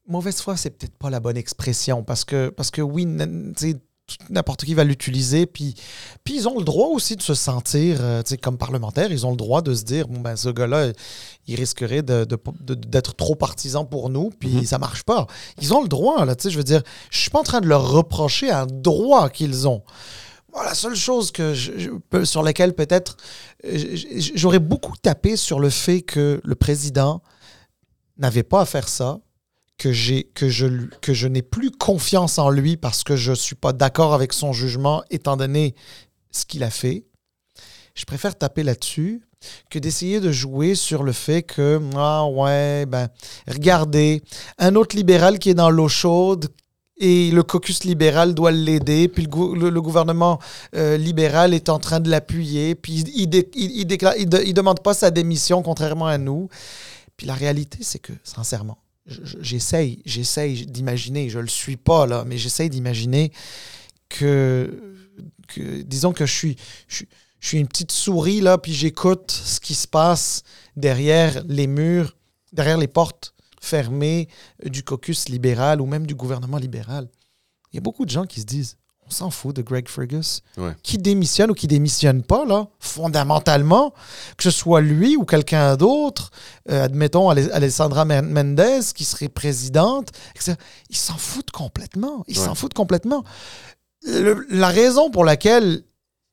[0.08, 3.04] Mauvaise foi, c'est peut-être pas la bonne expression parce que, parce que oui,
[4.30, 5.44] n'importe qui va l'utiliser.
[5.44, 5.74] Puis,
[6.24, 9.36] puis ils ont le droit aussi de se sentir, euh, comme parlementaire, ils ont le
[9.36, 10.92] droit de se dire, bon, ben, ce gars-là,
[11.46, 14.64] il risquerait de- de- de- d'être trop partisan pour nous, puis Mhm.
[14.64, 15.26] ça marche pas.
[15.60, 17.60] Ils ont le droit, là, tu sais, je veux dire, je suis pas en train
[17.60, 19.82] de leur reprocher un droit qu'ils ont.
[20.54, 23.18] Bon, la seule chose que je- je peux- sur laquelle peut-être
[24.34, 27.20] j'aurais beaucoup tapé sur le fait que le président
[28.16, 29.20] n'avait pas à faire ça,
[29.78, 29.88] que,
[30.32, 30.66] que je,
[31.00, 34.32] que je n'ai plus confiance en lui parce que je ne suis pas d'accord avec
[34.32, 35.74] son jugement étant donné
[36.30, 37.04] ce qu'il a fait.
[37.94, 39.22] Je préfère taper là-dessus
[39.70, 43.08] que d'essayer de jouer sur le fait que, ah ouais, ben,
[43.46, 44.22] regardez,
[44.58, 46.48] un autre libéral qui est dans l'eau chaude
[47.00, 50.40] et le caucus libéral doit l'aider, puis le, gou- le- le gouvernement
[50.74, 53.86] euh, libéral est en train de l'appuyer, puis il, dé- il,
[54.44, 56.48] il demande pas sa démission, contrairement à nous.
[57.16, 58.78] Puis la réalité, c'est que, sincèrement,
[59.08, 63.32] j'essaye, j'essaye d'imaginer, je le suis pas là, mais j'essaye d'imaginer
[64.08, 64.98] que,
[65.84, 66.56] disons que je suis,
[66.88, 67.04] je,
[67.40, 70.42] je suis une petite souris là, puis j'écoute ce qui se passe
[70.76, 72.16] derrière les murs,
[72.52, 74.28] derrière les portes fermées
[74.64, 77.08] du caucus libéral ou même du gouvernement libéral.
[77.72, 78.76] Il y a beaucoup de gens qui se disent,
[79.08, 80.72] on s'en fout de Greg Fergus, Ouais.
[80.82, 83.94] qui démissionne ou qui démissionne pas là, fondamentalement,
[84.36, 86.30] que ce soit lui ou quelqu'un d'autre,
[86.70, 90.54] euh, admettons Ale- Alessandra Men- Mendez qui serait présidente, etc.
[90.90, 92.24] Ils s'en foutent complètement.
[92.28, 92.44] Ils Ouais.
[92.44, 93.24] s'en foutent complètement.
[94.06, 95.82] Le- la raison pour laquelle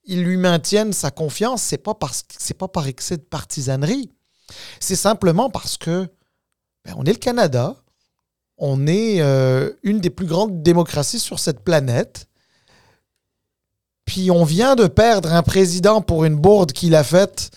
[0.03, 4.11] ils lui maintiennent sa confiance, c'est pas parce que c'est pas par excès de partisanerie.
[4.79, 6.07] C'est simplement parce que
[6.83, 7.75] ben, on est le Canada,
[8.59, 12.27] on est euh, une des plus grandes démocraties sur cette planète.
[14.05, 17.49] Puis on vient de perdre un président pour une bourde qu'il a faite,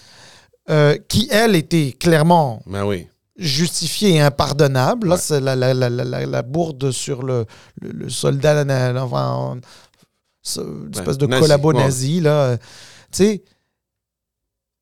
[0.71, 3.07] euh, qui, elle, était clairement Ben oui.
[3.37, 5.09] justifiée et impardonnable.
[5.09, 7.45] Là, c'est la, la, la, la, la- la bourde sur le,
[7.81, 8.65] le, le soldat,
[9.03, 9.59] enfin,
[10.43, 11.83] ce- une espèce de nazi, collabo ouais.
[11.85, 12.21] nazi.
[12.21, 12.65] Là, tu
[13.13, 13.45] sais.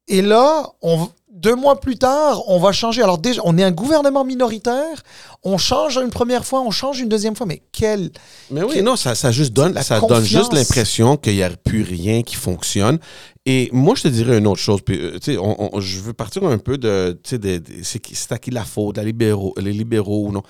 [0.09, 3.03] Et là, on, deux mois plus tard, on va changer.
[3.03, 5.03] Alors déjà, on est un gouvernement minoritaire,
[5.45, 8.11] on change une première fois, on change une deuxième fois, mais quel...
[8.51, 11.83] Mais oui, non, ça, ça juste donne, ça donne juste l'impression qu'il n'y a plus
[11.83, 12.99] rien qui fonctionne.
[13.45, 14.81] Et moi, je te dirais une autre chose.
[14.85, 17.59] Puis, euh, tu sais, on- on- je veux partir un peu de, tu sais, de-
[17.59, 20.43] de- c'est à qui la faute, la libéraux, les libéraux ou non.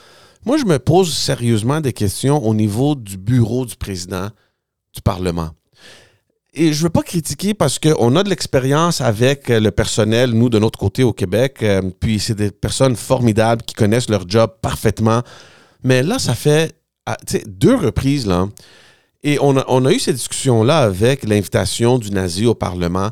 [0.44, 4.28] Moi, je me pose sérieusement des questions au niveau du bureau du président
[4.94, 5.50] du Parlement.
[6.58, 10.48] Et je veux pas critiquer parce qu'on a de l'expérience avec euh, le personnel, nous,
[10.48, 11.58] de notre côté au Québec.
[11.62, 15.22] euh, puis c'est des personnes formidables qui connaissent leur job parfaitement.
[15.84, 18.48] Mais là, ça fait ah, deux reprises, là.
[19.22, 23.10] Et on a, on a eu cette discussion-là avec l'invitation du nazi au Parlement.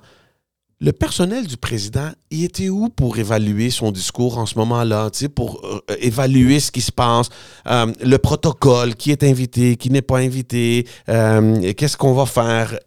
[0.80, 5.60] Le personnel du président, il était où pour évaluer son discours en ce moment-là, pour
[5.64, 7.28] euh, évaluer ce qui se passe,
[7.68, 12.78] euh, le protocole, qui est invité, qui n'est pas invité, euh, qu'est-ce qu'on va faire?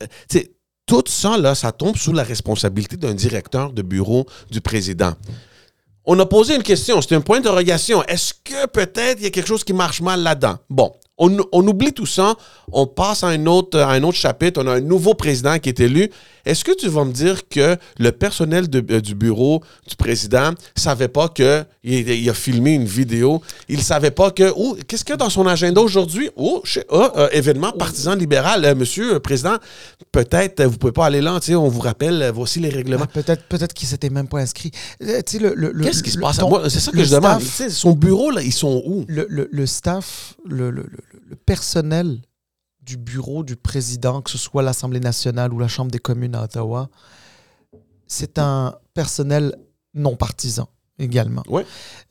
[0.86, 5.14] Tout ça, là, ça tombe sous la responsabilité d'un directeur de bureau du président.
[6.06, 8.04] On a posé une question, c'était un point d'interrogation.
[8.04, 10.58] Est-ce que peut-être il y a quelque chose qui marche mal là-dedans?
[10.70, 12.36] Bon, On, on oublie tout ça,
[12.72, 15.70] on passe à un, autre, à un autre chapitre, on a un nouveau président qui
[15.70, 16.10] est élu.
[16.48, 20.52] Est-ce que tu vas me dire que le personnel de- euh, du bureau du président
[20.76, 25.04] savait pas que il, il a filmé une vidéo, il savait pas que oh, qu'est-ce
[25.06, 26.30] qu'il y a dans son agenda aujourd'hui?
[26.36, 29.58] Oh, je sais- ah, euh, événement partisan libéral, Euh, monsieur le président,
[30.12, 33.06] peut-être euh, vous pouvez pas aller là, on vous rappelle euh, voici les règlements.
[33.08, 34.72] Ah, peut-être peut-être qu'il s'était même pas inscrit.
[35.04, 36.38] Euh, le, le- Qu'est-ce qui se passe?
[36.38, 37.42] ton- Moi, C'est ça que je demande.
[37.42, 39.06] staff- son bureau là, ils sont où?
[39.08, 42.20] le, le- le staff, le, le- le- le personnel
[42.88, 46.44] du bureau du président, que ce soit l'Assemblée nationale ou la Chambre des communes à
[46.46, 46.90] Ottawa,
[48.08, 49.56] c'est un personnel
[49.94, 51.44] non partisan également.
[51.50, 51.66] Ouais.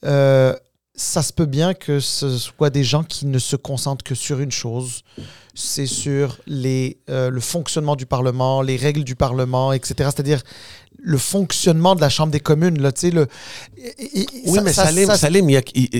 [0.05, 0.55] Euh,
[0.95, 4.41] ça se peut bien que ce soit des gens qui ne se concentrent que sur
[4.41, 5.03] une chose,
[5.55, 9.95] c'est sur les, euh, le fonctionnement du Parlement, les règles du Parlement, etc.
[10.15, 10.43] C'est-à-dire
[10.99, 12.81] le fonctionnement de la Chambre des communes.
[12.81, 13.27] Là, le,
[13.77, 15.49] et- et- Oui, ça- mais ça- Salim, Salim,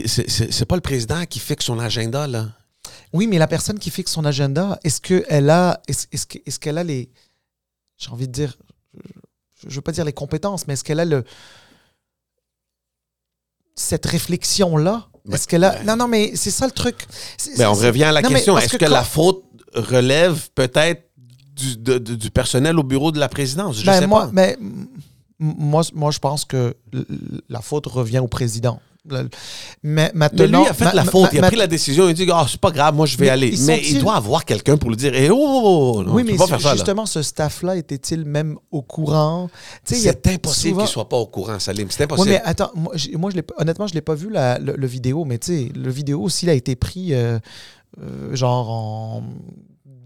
[0.07, 2.49] c'est pas le président qui fixe son agenda là.
[3.13, 6.59] Oui, mais la personne qui fixe son agenda, est-ce qu'elle a, est-ce, est-ce que- est-ce
[6.59, 7.09] qu'elle a les,
[7.97, 8.57] j'ai envie de dire,
[9.63, 11.25] je ne veux pas dire les compétences, mais est-ce qu'elle a le,
[13.75, 15.07] cette réflexion-là?
[15.33, 17.07] Est-ce qu'elle a, ben- non, non, mais c'est ça le truc.
[17.37, 18.57] C'est- Ben, on c'est- revient à la Non, mais question.
[18.59, 19.43] Est-ce que que, la faute
[19.75, 21.11] relève peut-être
[21.55, 23.79] du, de- du personnel au bureau de la présidence?
[23.81, 24.31] Je Ben, sais moi, pas.
[24.33, 24.87] mais, m-
[25.39, 26.77] moi, moi, je pense que
[27.49, 28.81] la faute revient au président.
[29.09, 29.23] Mais
[29.83, 31.31] Mais maintenant, lui a fait ma- la ma- faute.
[31.33, 32.09] il a ma- pris la décision.
[32.09, 33.55] Il dit Ah, c'est pas grave, moi je vais Mais aller.
[33.67, 36.37] Mais il doit avoir quelqu'un pour lui dire Eh, oh, oh, oh, non, oui, mais
[36.37, 36.69] pas faire ça.
[36.71, 36.75] là.
[36.77, 39.49] justement, ce staff-là était-il même au courant?
[39.85, 41.89] C'est impossible souvent- qu'il soit pas au courant, Salim.
[41.91, 42.31] C'est Oui, impossible.
[42.31, 45.39] mais attends, moi, moi je honnêtement, je l'ai pas vu la, le, le vidéo, mais
[45.39, 47.39] tu sais, le vidéo, s'il a été pris euh,
[48.03, 49.23] euh, genre en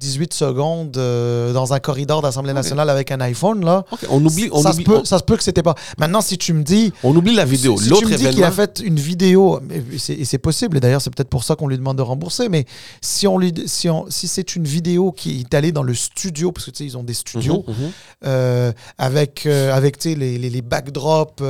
[0.01, 4.63] 18 secondes euh, dans un corridor d'Assemblée nationale avec un iPhone, là, on oublie, on,
[4.63, 5.75] ça, oublie, se peut, on, ça se peut que c'était pas.
[5.99, 6.93] Maintenant, si tu me dis.
[7.03, 7.77] on oublie la vidéo.
[7.77, 11.03] Si tu L'autre me dis qu'il a fait une vidéo, et c'est possible, et d'ailleurs
[11.03, 12.65] c'est peut-être pour ça qu'on lui demande de rembourser, mais
[13.03, 16.51] si, on lui, si, on, si c'est une vidéo qui est allée dans le studio,
[16.51, 17.91] parce que tu sais, ils ont des studios, Mhm, mhm.
[18.27, 21.43] euh, avec, euh, avec tu sais, les, les, les backdrops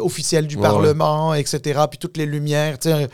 [0.00, 3.08] officiels du Ouais, Parlement, etc., puis toutes les lumières, tu sais,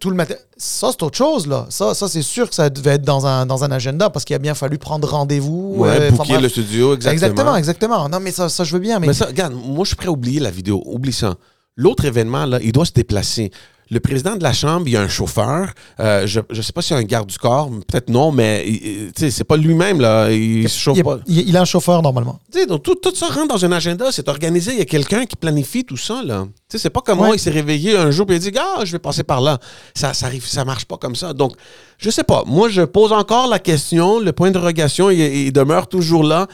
[0.00, 0.34] tout le matin.
[0.56, 1.66] Ça, c'est autre chose, là.
[1.68, 4.34] Ça, ça c'est sûr que ça devait être dans un, dans un agenda parce qu'il
[4.34, 5.74] a bien fallu prendre rendez-vous.
[5.76, 7.12] Ouais, euh, booker le studio, exactement.
[7.12, 8.08] exactement, exactement.
[8.08, 10.08] Non, mais ça, ça, je veux bien, mais, Mais ça, regarde, moi, je suis prêt
[10.08, 10.82] à oublier la vidéo.
[10.86, 11.36] Oublie ça.
[11.76, 13.50] L'autre événement, là, il doit se déplacer.
[13.90, 15.70] Le président de la Chambre, il y a un chauffeur.
[15.98, 18.64] Euh, je ne sais pas s'il y a un garde du corps, peut-être non, mais
[18.68, 20.30] il- il- c'est pas lui-même, là.
[20.30, 21.18] Il, se chauffe il, pas.
[21.26, 22.38] il- il a un chauffeur normalement.
[22.68, 24.72] Donc, tout, tout ça rentre dans un agenda, c'est organisé.
[24.72, 26.46] Il y a quelqu'un qui planifie tout ça, là.
[26.68, 27.26] C'est pas comme Ouais.
[27.28, 29.58] moi, il s'est réveillé un jour et il dit Ah, je vais passer par là.
[29.94, 31.32] Ça, ça arrive, ça marche pas comme ça.
[31.32, 31.52] Donc,
[31.96, 32.44] je sais pas.
[32.46, 34.20] Moi, je pose encore la question.
[34.20, 36.46] Le point d'interrogation, il, il demeure toujours là.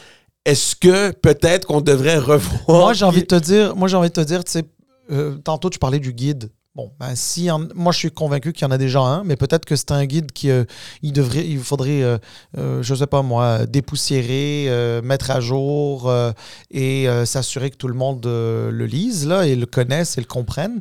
[0.45, 2.63] Est-ce que peut-être qu'on devrait revoir.
[2.69, 4.65] Moi, j'ai envie de te dire, moi, j'ai envie de te dire, tu sais,
[5.11, 6.51] euh, tantôt, tu parlais du guide.
[6.75, 9.65] Bon, ben, si moi, je suis convaincu qu'il y en a déjà un, mais peut-être
[9.65, 10.65] que c'est un guide qui, euh,
[11.03, 12.19] il devrait, il faudrait, euh,
[12.59, 16.33] euh, je sais pas moi, dépoussiérer, euh, mettre à jour euh,
[16.73, 20.81] et s'assurer que tout le monde le lise là et le connaisse et le comprenne.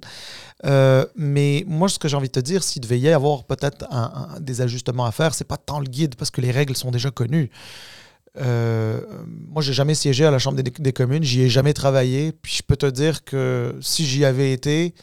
[1.16, 3.86] Mais moi, ce que j'ai envie de te dire, s'il devait y avoir peut-être
[4.40, 7.12] des ajustements à faire, c'est pas tant le guide parce que les règles sont déjà
[7.12, 7.52] connues.
[8.42, 12.32] Euh, moi, j'ai jamais siégé à la Chambre des, des communes, j'y ai jamais travaillé.
[12.32, 14.96] Puis je peux te dire que si j'y avais été,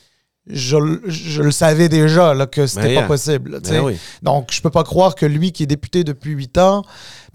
[0.52, 3.06] je, le- je le savais déjà là, que c'était Ben, pas yeah.
[3.06, 3.50] possible.
[3.52, 3.60] là.
[3.60, 3.98] Ben oui.
[4.22, 6.84] Donc, je peux pas croire que lui qui est député depuis 8 ans,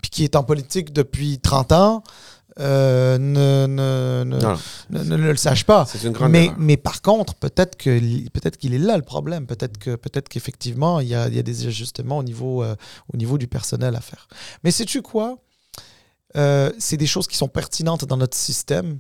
[0.02, 2.04] puis qui est en politique depuis 30 ans,
[2.58, 5.86] euh, ne, le sache pas.
[6.30, 6.56] Mais, erreur.
[6.58, 9.46] mais par contre, peut-être qu'il est là le problème.
[9.46, 12.76] Peut-être que peut-être qu'effectivement il y a, il y a des ajustements au niveau euh,
[13.14, 14.28] au niveau du personnel à faire.
[14.64, 15.38] Mais sais-tu quoi?
[16.38, 19.00] Euh, C'est des choses qui sont pertinentes dans notre système.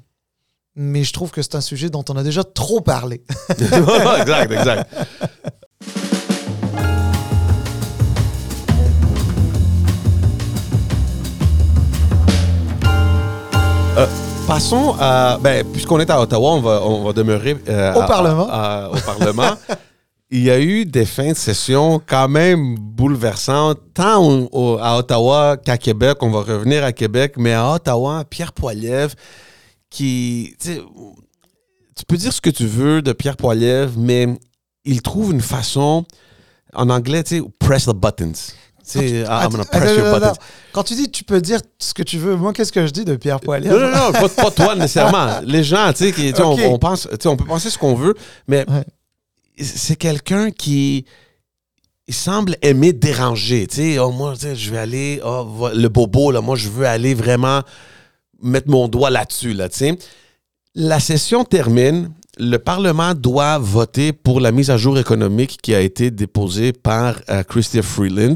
[0.75, 3.23] Mais je trouve que c'est un sujet dont on a déjà trop parlé.
[3.59, 4.89] exact, exact.
[13.97, 14.05] Euh,
[14.47, 15.38] passons à.
[15.41, 17.55] Ben, puisqu'on est à Ottawa, on va, on va demeurer.
[17.69, 18.47] euh, Au à- Parlement.
[18.49, 19.55] à- au Parlement.
[20.31, 24.97] Il y a eu des fins de session quand même bouleversantes, tant au- au- à
[24.97, 26.17] Ottawa qu'à Québec.
[26.21, 29.13] On va revenir à Québec, mais à Ottawa, Pierre Poilievre,
[29.95, 30.55] qui.
[31.95, 34.27] tu peux dire ce que tu veux de Pierre Poilievre, mais
[34.84, 36.05] il trouve une façon,
[36.73, 38.34] en anglais, tu sais, press the buttons.
[38.34, 40.34] Tu sais, I'm press your attends.
[40.71, 43.03] Quand tu dis tu peux dire ce que tu veux, moi qu'est-ce que je dis
[43.05, 43.79] de Pierre Poilievre?
[43.79, 45.39] Non, non, non, pas, pas toi nécessairement.
[45.43, 46.60] Les gens, tu sais, qui- tu sais, Ok.
[46.63, 48.13] on, on pense, tu sais, on peut penser ce qu'on veut,
[48.47, 48.86] mais Ouais.
[49.60, 51.05] c'est quelqu'un qui
[52.08, 53.65] il semble aimer déranger.
[53.65, 56.69] Tu sais, oh, moi, tu sais, je vais aller, oh, le bobo, là, moi, je
[56.69, 57.62] veux aller vraiment
[58.45, 59.67] mettre mon doigt là-dessus, là.
[60.75, 62.12] La session termine.
[62.38, 67.21] le Parlement doit voter pour la mise à jour économique qui a été déposée par
[67.29, 67.43] euh,
[67.81, 68.36] Freeland.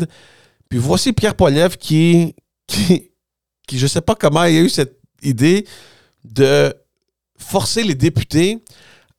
[0.70, 2.34] Puis voici Pierre Poilievre qui,
[2.66, 3.12] qui,
[3.68, 5.66] qui, je ne sais pas comment il a eu cette idée
[6.24, 6.74] de
[7.38, 8.60] forcer les députés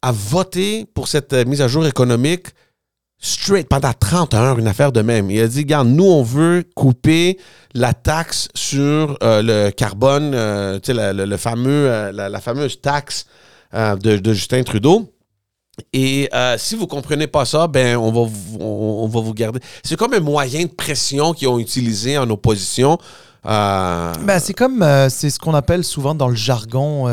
[0.00, 2.46] à voter pour cette euh, mise à jour économique
[3.20, 5.30] straight pendant 30 heures, une affaire de même.
[5.30, 7.38] Il a dit, regarde, nous, on veut couper
[7.74, 13.26] la taxe sur euh, le carbone, euh, tu sais, le, fameux, la, fameuse taxe
[13.72, 15.12] de, Justin Trudeau.
[15.92, 16.28] Et
[16.58, 19.60] si vous comprenez pas ça, ben on va, on, va vous garder.
[19.82, 22.98] C'est comme un moyen de pression qu'ils ont utilisé en opposition.
[23.44, 27.06] Ben, c'est comme, c'est ce qu'on appelle souvent dans le jargon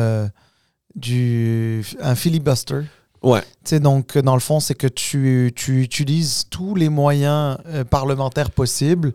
[0.94, 2.82] du un filibuster.
[3.22, 3.42] Ouais.
[3.64, 8.50] sais donc, dans le fond, c'est que tu, tu, utilises tous les moyens euh, parlementaires
[8.50, 9.12] possibles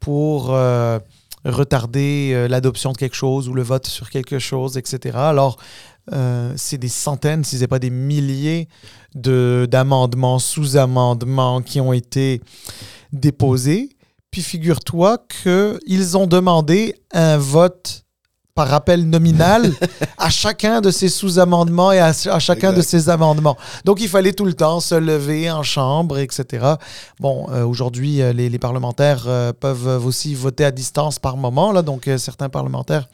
[0.00, 0.98] pour euh,
[1.44, 5.16] retarder euh, l'adoption de quelque chose ou le vote sur quelque chose, etc.
[5.16, 5.58] Alors,
[6.54, 8.68] c'est des centaines, si ce n'est pas des milliers
[9.16, 12.40] d'amendements, sous-amendements qui ont été
[13.12, 13.90] déposés.
[14.30, 18.05] Puis figure-toi qu'ils ont demandé un vote
[18.56, 19.70] par rappel nominal
[20.18, 23.56] à chacun de ces sous-amendements et à, chacun de ces amendements.
[23.84, 26.66] Donc, il fallait tout le temps se lever en chambre, etc.
[27.20, 31.82] Bon, euh, aujourd'hui, euh, les, parlementaires euh, peuvent aussi voter à distance par moment, là,
[31.82, 33.08] donc certains parlementaires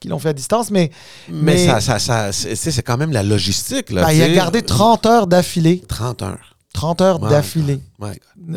[0.00, 0.90] qui l'ont fait à distance, mais...
[1.28, 3.90] Mais, ça, ça, c'est quand même la logistique.
[3.90, 5.82] Là, ben, il a gardé 30 heures d'affilée.
[5.86, 6.49] 30 heures.
[6.72, 7.80] 30 heures d'affilée.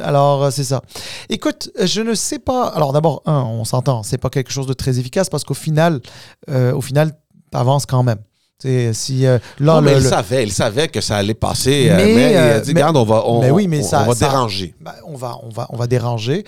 [0.04, 0.82] Alors, euh, c'est ça.
[1.30, 2.68] Écoute, je ne sais pas.
[2.68, 6.02] Alors, d'abord, un, on s'entend, c'est pas quelque chose de très efficace parce qu'au final,
[6.50, 7.12] euh, au final,
[7.52, 8.20] tu avances quand même.
[8.94, 11.92] Si, euh, là, mais il, savait, il savait que ça allait passer.
[11.98, 14.74] Mais, il a dit, regarde, on va, on, oui, mais ça, va déranger.
[14.80, 16.46] Ben, on, va, on, va, on va déranger.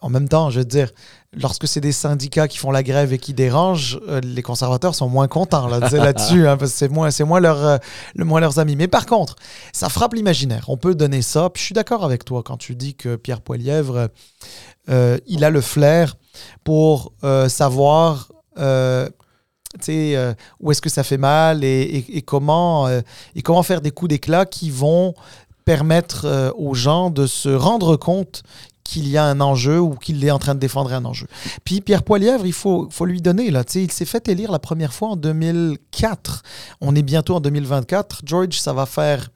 [0.00, 0.88] En même temps, je veux dire,
[1.34, 5.08] lorsque c'est des syndicats qui font la grève et qui dérangent, euh, les conservateurs sont
[5.08, 6.00] moins contents là-dessus,
[6.48, 7.78] hein, parce que c'est moins, c'est moins, leur, euh,
[8.14, 8.76] le moins leurs amis.
[8.76, 9.36] Mais par contre,
[9.72, 10.64] ça frappe l'imaginaire.
[10.68, 11.48] On peut donner ça.
[11.50, 14.08] Puis je suis d'accord avec toi quand tu dis que Pierre Poilièvre,
[14.88, 16.16] euh, il a le flair
[16.64, 17.12] pour
[17.48, 18.60] savoir où
[20.70, 25.14] est-ce que ça fait mal et, comment, et comment faire des coups d'éclat qui vont
[25.64, 28.42] permettre aux gens de se rendre compte
[28.84, 31.26] qu'il y a un enjeu ou qu'il est en train de défendre un enjeu.
[31.64, 34.92] Puis Pierre Poilièvre, il faut, faut lui donner, là, il s'est fait élire la première
[34.92, 36.42] fois en 2004.
[36.80, 38.22] On est bientôt en 2024.
[38.24, 39.30] George, ça va faire...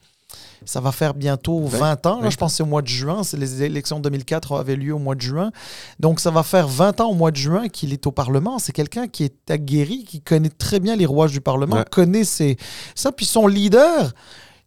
[0.64, 2.20] Ça va faire bientôt 20 ans.
[2.20, 3.20] Là, je pense que c'est au mois de juin.
[3.34, 5.52] Les élections de 2004 avaient lieu au mois de juin.
[6.00, 8.58] Donc, ça va faire 20 ans au mois de juin qu'il est au Parlement.
[8.58, 12.56] C'est quelqu'un qui est aguerri, qui connaît très bien les rouages du Parlement, connaît ses...
[12.96, 13.12] ça.
[13.12, 14.12] Puis son leader,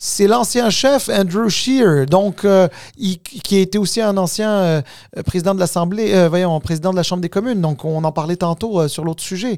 [0.01, 4.81] c'est l'ancien chef Andrew Scheer, donc euh, qui a été aussi un ancien euh,
[5.25, 7.59] président de l'Assemblée, euh, voyons, président de la Chambre des communes.
[7.59, 9.57] Donc on en parlait tantôt sur l'autre sujet.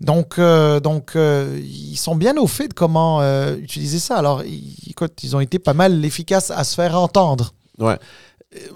[0.00, 3.20] Donc, donc ils sont bien au fait de comment
[3.56, 4.16] utiliser ça.
[4.16, 4.42] Alors,
[4.86, 7.52] écoute, ils ont été pas mal efficaces à se faire entendre.
[7.78, 7.98] Ouais.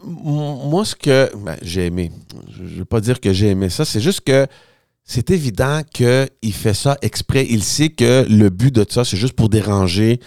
[0.04, 2.10] Moi, ce que ben, j'ai aimé,
[2.56, 4.46] je ne veux pas dire que j'ai aimé ça, c'est juste que
[5.04, 7.46] c'est évident qu'il fait ça exprès.
[7.48, 10.20] Il sait que le but de ça, c'est juste pour déranger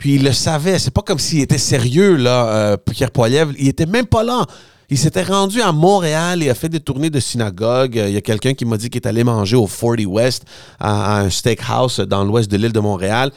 [0.00, 0.78] puis il le savait.
[0.78, 3.52] C'est pas comme s'il était sérieux, là, euh, Pierre Poilievre.
[3.58, 4.46] Il était même pas là.
[4.88, 7.96] Il s'était rendu à Montréal et a fait des tournées de synagogue.
[7.96, 10.44] Il y a quelqu'un qui m'a dit qu'il est allé manger au 40 West,
[10.80, 13.30] à, un steakhouse dans l'ouest de l'île de Montréal.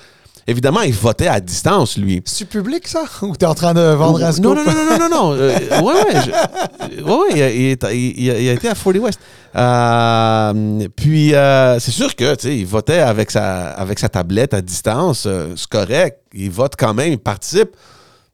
[0.46, 2.22] Évidemment, il votait à distance, lui.
[2.26, 3.04] C'est public, ça?
[3.22, 4.46] Ou t'es en train de vendre un scoop?
[4.46, 5.34] Non, non, non, non, non, non.
[5.34, 7.02] Euh, ouais, ouais.
[7.02, 9.20] ouais, il, a, été à 40 West.
[9.56, 14.54] Euh, puis, euh, c'est sûr que, tu sais, il votait avec sa, avec sa tablette
[14.54, 15.28] à distance.
[15.56, 16.20] c'est correct.
[16.34, 17.70] Il vote quand même, il participe.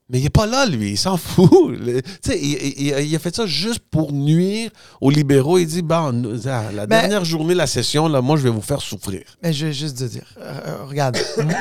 [0.10, 0.92] Mais il n'est pas là, lui.
[0.92, 1.78] Il s'en fout.
[2.28, 5.58] Il, il, a fait ça juste pour nuire aux libéraux.
[5.60, 6.12] Il dit, bon,
[6.74, 9.22] la dernière journée de la session, là, moi, je vais vous faire souffrir.
[9.44, 11.18] Mais je vais juste te dire, euh, euh, regarde,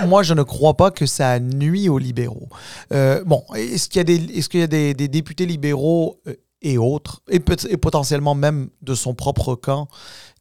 [0.07, 2.49] moi, je ne crois pas que ça nuit aux libéraux.
[2.93, 6.21] Euh, bon, est-ce qu'il y a, des, est qu'il y a des, députés libéraux
[6.63, 9.89] et autres, et, et potentiellement même de son propre camp,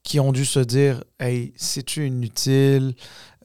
[0.03, 2.95] qui ont dû se dire, hey, c'est-tu inutile?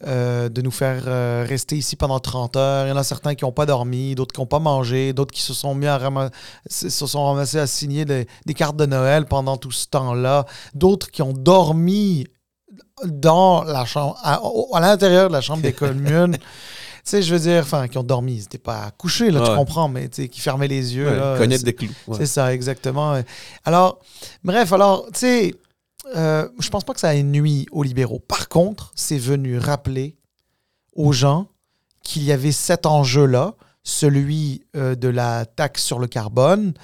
[0.04, 2.86] Euh, de nous faire euh, rester ici pendant 30 heures.
[2.86, 5.32] Il y en a certains qui n'ont pas dormi, d'autres qui n'ont pas mangé, d'autres
[5.32, 6.32] qui se sont mis à ramasser,
[6.66, 11.22] se sont ramassés à signer des, cartes de Noël pendant tout ce temps-là, d'autres qui
[11.22, 12.26] ont dormi
[13.04, 14.40] dans la chambre, à,
[14.80, 16.36] l'intérieur de la chambre des communes.
[16.36, 16.40] tu
[17.04, 19.88] sais, je veux dire, enfin, qui ont dormi, ils n'étaient pas couchés, là, tu comprends,
[19.88, 21.16] mais tu sais, qui fermaient les yeux.
[21.38, 21.94] connaître des clous.
[22.16, 23.22] C'est ça, exactement.
[23.64, 24.00] Alors,
[24.42, 25.54] bref, alors, tu sais,
[26.16, 28.18] euh, je pense pas que ça ait nuit aux libéraux.
[28.20, 30.16] Par contre, c'est venu rappeler
[30.95, 31.49] aux gens
[32.03, 36.74] qu'il y avait cet enjeu-là, celui euh, de la taxe sur le carbone,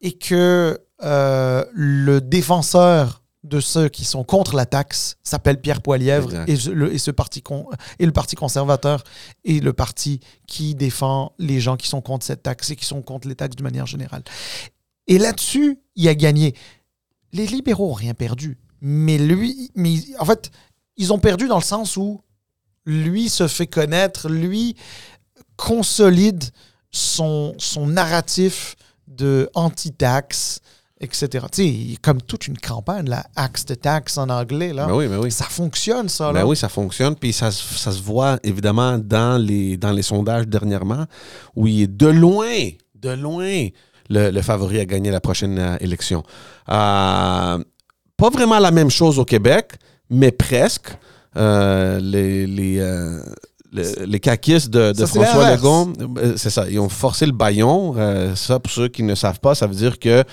[0.00, 6.28] et que euh, le défenseur de ceux qui sont contre la taxe s'appelle Pierre Poilièvre
[6.48, 7.66] et, le, et ce parti con-
[7.98, 9.04] et le parti conservateur
[9.44, 13.00] est le parti qui défend les gens qui sont contre cette taxe et qui sont
[13.00, 14.22] contre les taxes de manière générale.
[15.06, 16.54] Et là-dessus, il a gagné.
[17.32, 18.58] Les libéraux n'ont rien perdu.
[18.80, 20.50] Mais lui, mais en fait,
[20.96, 22.20] ils ont perdu dans le sens où
[22.86, 24.74] lui se fait connaître, lui
[25.56, 26.44] consolide
[26.90, 28.76] son, son narratif
[29.06, 30.60] de anti-taxe,
[31.00, 31.46] etc.
[31.52, 31.62] Tu
[31.92, 34.86] sais, comme toute une campagne, la axe de taxe en anglais, là.
[34.86, 35.30] Ben oui, ben oui.
[35.30, 36.40] Ça fonctionne, ça, là.
[36.40, 37.14] Ben oui, ça fonctionne.
[37.16, 41.04] Puis ça, se- ça se voit évidemment dans les, dans les sondages dernièrement,
[41.56, 43.68] où il est de loin, de loin,
[44.08, 46.22] le, le favori à gagner la prochaine euh, élection.
[46.70, 47.62] Euh,
[48.18, 49.72] pas vraiment la même chose au Québec,
[50.10, 50.90] mais presque.
[51.36, 53.20] Euh, les, les, euh,
[53.72, 55.50] le- les caquistes de, de Ça, c'est François.
[55.54, 57.94] Legault, euh, c'est ça, ils ont forcé le baillon.
[57.96, 60.24] Euh, ça, pour ceux qui ne savent pas, ça veut dire que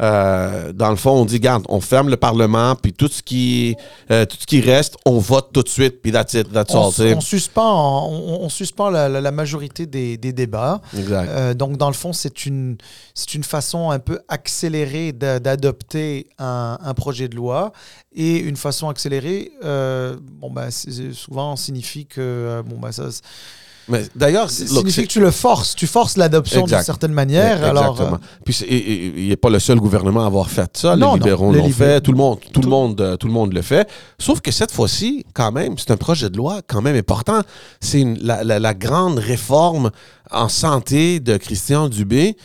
[0.00, 3.76] euh, dans le fond, on dit, garde, on ferme le Parlement, puis tout ce qui,
[4.10, 6.86] euh, tout ce qui reste, on vote tout de suite, puis that's it, that's on,
[6.86, 7.20] all.
[7.22, 10.80] suspend, on, on suspend la, la- la majorité des, des débats.
[10.96, 11.28] Exact.
[11.28, 12.78] Euh, donc, dans le fond, c'est une,
[13.14, 17.72] c'est une façon un peu accélérée d'a- d'adopter un, un projet de loi.
[18.12, 20.68] Et une façon accélérée, bon, ben,
[21.12, 23.04] souvent signifie que bon, ben, ça
[23.90, 25.74] Mais d'ailleurs, ça signifie que tu le forces.
[25.74, 27.62] Tu forces l'adoption d'une certaine manière.
[27.64, 28.16] Alors, Exactement.
[28.16, 30.96] euh, Puis il n'est pas le seul gouvernement à avoir fait ça.
[30.96, 33.32] Non, les libéraux l'ont fait, tout le monde, tout, tout- le monde, euh, tout le
[33.32, 33.88] monde le fait.
[34.18, 37.40] Sauf que cette fois-ci, quand même, c'est un projet de loi quand même important.
[37.80, 39.90] C'est une- la, la- la grande réforme
[40.30, 42.36] en santé de Christian Dubé.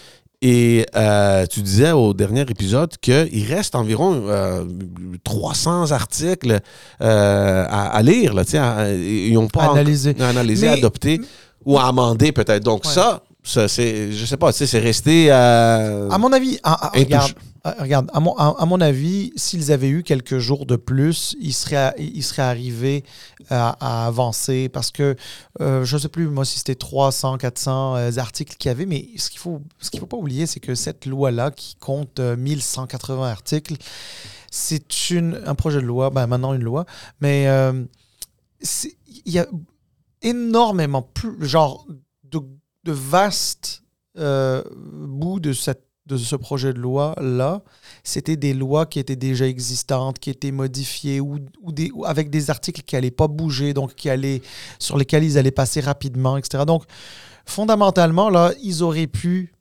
[0.48, 4.64] Et euh, tu disais au dernier épisode qu'il reste environ euh,
[5.24, 6.60] 300 articles
[7.02, 8.36] euh, à, à lire.
[8.36, 10.14] Là, à- ils n'ont pas analysé,
[10.68, 11.20] Mais- adopté
[11.66, 12.64] ou amendé peut-être.
[12.64, 12.92] Donc Ouais.
[12.94, 17.32] ça, ça c'est, je sais pas, c'est resté euh, À mon avis, ah, ah, regarde,
[17.80, 22.44] regarde, à mon, avis, s'ils avaient eu quelques jours de plus, ils seraient, ils seraient
[22.44, 23.04] arrivés
[23.50, 24.70] à, avancer.
[24.70, 25.16] Parce que
[25.62, 28.86] euh, je ne sais plus, moi, si c'était 300, 400 euh, articles qu'il y avait,
[28.86, 32.20] mais ce qu'il faut, ce qu'il faut pas oublier, c'est que cette loi-là, qui compte
[32.20, 33.76] euh, 1180 articles,
[34.52, 34.86] c'est
[35.46, 36.86] un projet de loi, ben, maintenant une loi,
[37.20, 37.84] mais euh,
[39.26, 39.48] il y a
[40.22, 41.88] énormément plus, genre,
[42.24, 42.40] de,
[42.84, 43.82] de vastes
[44.16, 47.62] bouts de, cette, de ce projet de loi-là,
[48.04, 52.50] c'était des lois qui étaient déjà existantes, qui étaient modifiées ou, des, ou avec des
[52.50, 54.42] articles qui n'allaient pas bouger, donc qui allaient,
[54.78, 56.64] sur lesquels ils allaient passer rapidement, etc.
[56.68, 56.84] Donc,
[57.46, 59.55] fondamentalement, là, ils auraient pu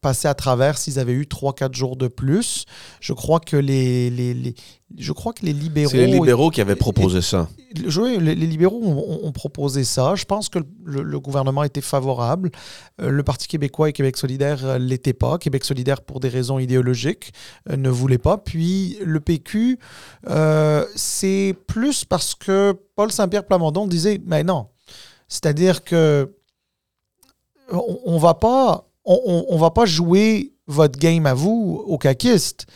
[0.00, 2.64] passer à travers s'ils avaient eu 3-4 jours de plus.
[3.00, 4.54] Je crois que les, les, les-
[4.96, 5.90] je crois que les libéraux...
[5.90, 7.48] c'est les libéraux qui avaient proposé ça.
[7.96, 8.80] Oui, les, libéraux
[9.22, 10.14] ont, proposé ça.
[10.14, 12.50] Je pense que le, le gouvernement était favorable.
[13.00, 15.36] Euh, le Parti québécois et Québec solidaire ne l'étaient pas.
[15.36, 17.32] Québec solidaire, pour des raisons idéologiques,
[17.68, 18.38] euh, ne voulait pas.
[18.38, 19.78] Puis le PQ,
[20.28, 24.68] euh, c'est plus parce que Paul Saint-Pierre Plamondon disait, mais non.
[25.28, 26.32] C'est-à-dire que
[27.70, 28.87] on, on va pas...
[29.10, 32.66] On, on- va pas jouer votre game à vous, aux caquistes.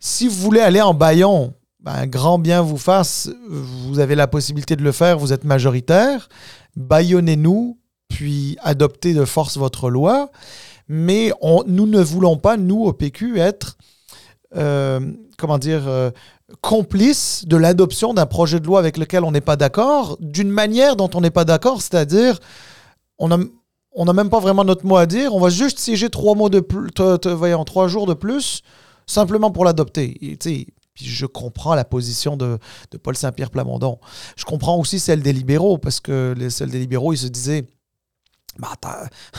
[0.00, 4.74] Si vous voulez aller en baillon, ben, grand bien vous fasse, vous avez la possibilité
[4.74, 6.28] de le faire, vous êtes majoritaire,
[6.74, 7.78] baillonnez-nous,
[8.08, 10.30] puis adoptez de force votre loi.
[10.88, 11.32] Mais
[11.66, 13.76] nous ne voulons pas, nous, au PQ, être,
[14.56, 15.00] euh,
[15.38, 16.10] comment dire, euh,
[16.60, 20.96] complices de l'adoption d'un projet de loi avec lequel on n'est pas d'accord, d'une manière
[20.96, 22.40] dont on n'est pas d'accord, c'est-à-dire,
[23.18, 23.38] on a,
[23.96, 26.60] on n'a même pas vraiment notre mot à dire, on va juste siéger trois de
[26.60, 28.62] plus, trois jours de plus,
[29.06, 30.38] simplement pour l'adopter.
[30.94, 32.58] Je comprends la position de,
[33.02, 33.98] Paul Saint-Pierre Plamondon.
[34.36, 37.66] Je comprends aussi celle des libéraux, parce que les, celle des libéraux, ils se disaient
[38.58, 38.72] bah,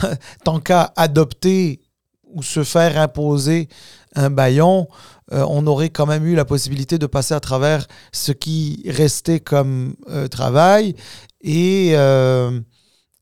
[0.44, 1.80] tant qu'à adopter
[2.24, 3.68] ou se faire imposer
[4.16, 4.88] un baillon,
[5.32, 9.40] euh, on aurait quand même eu la possibilité de passer à travers ce qui restait
[9.40, 10.94] comme euh, travail
[11.42, 12.60] et, euh,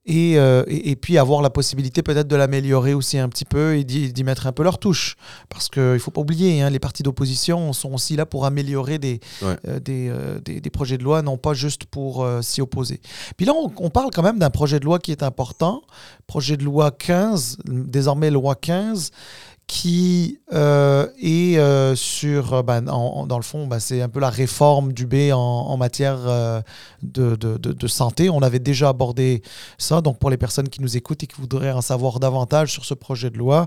[0.07, 3.77] et, euh, et, et puis avoir la possibilité peut-être de l'améliorer aussi un petit peu
[3.77, 5.17] et d'y mettre un peu leur touche.
[5.49, 8.99] Parce qu'il ne faut pas oublier, hein, les partis d'opposition sont aussi là pour améliorer
[8.99, 9.57] des, Ouais.
[9.69, 13.01] euh, des, euh, des, des projets de loi, non pas juste pour s'y opposer.
[13.37, 15.83] Puis là, on, on parle quand même d'un projet de loi qui est important,
[16.27, 19.11] projet de loi 15, désormais loi 15,
[19.67, 24.31] qui euh, est euh, sur, euh, en- dans le fond, ben, c'est un peu la
[24.31, 26.19] réforme du B en, matière
[27.03, 28.31] de, de- santé.
[28.31, 29.43] On avait déjà abordé
[29.77, 32.85] ça, donc pour les personnes qui nous écoutent et qui voudraient en savoir davantage sur
[32.85, 33.67] ce projet de loi,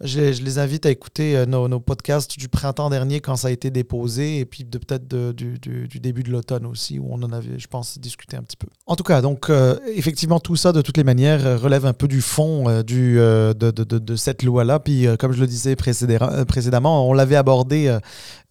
[0.00, 4.38] je, les invite à écouter nos, podcasts du printemps dernier quand ça a été déposé
[4.38, 7.66] et puis de- peut-être du, du- début de l'automne aussi, où on en avait, je
[7.66, 8.66] pense, discuté un petit peu.
[8.86, 9.50] En tout cas, donc,
[9.94, 14.16] effectivement, tout ça, de toutes les manières, relève un peu du fond du, de, de-
[14.16, 14.78] cette loi-là.
[14.80, 17.96] Puis, comme je le disais précédemment, on l'avait abordé,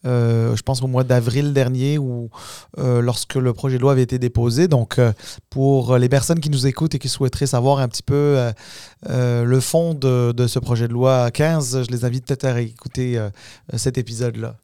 [0.03, 2.29] je pense, au mois d'avril dernier, ou
[2.77, 4.67] lorsque le projet de loi avait été déposé.
[4.67, 4.99] Donc,
[5.49, 8.38] pour les personnes qui nous écoutent et qui souhaiteraient savoir un petit peu
[9.07, 13.19] le fond de, de, ce projet de loi 15, je les invite peut-être à écouter
[13.75, 14.55] cet épisode-là.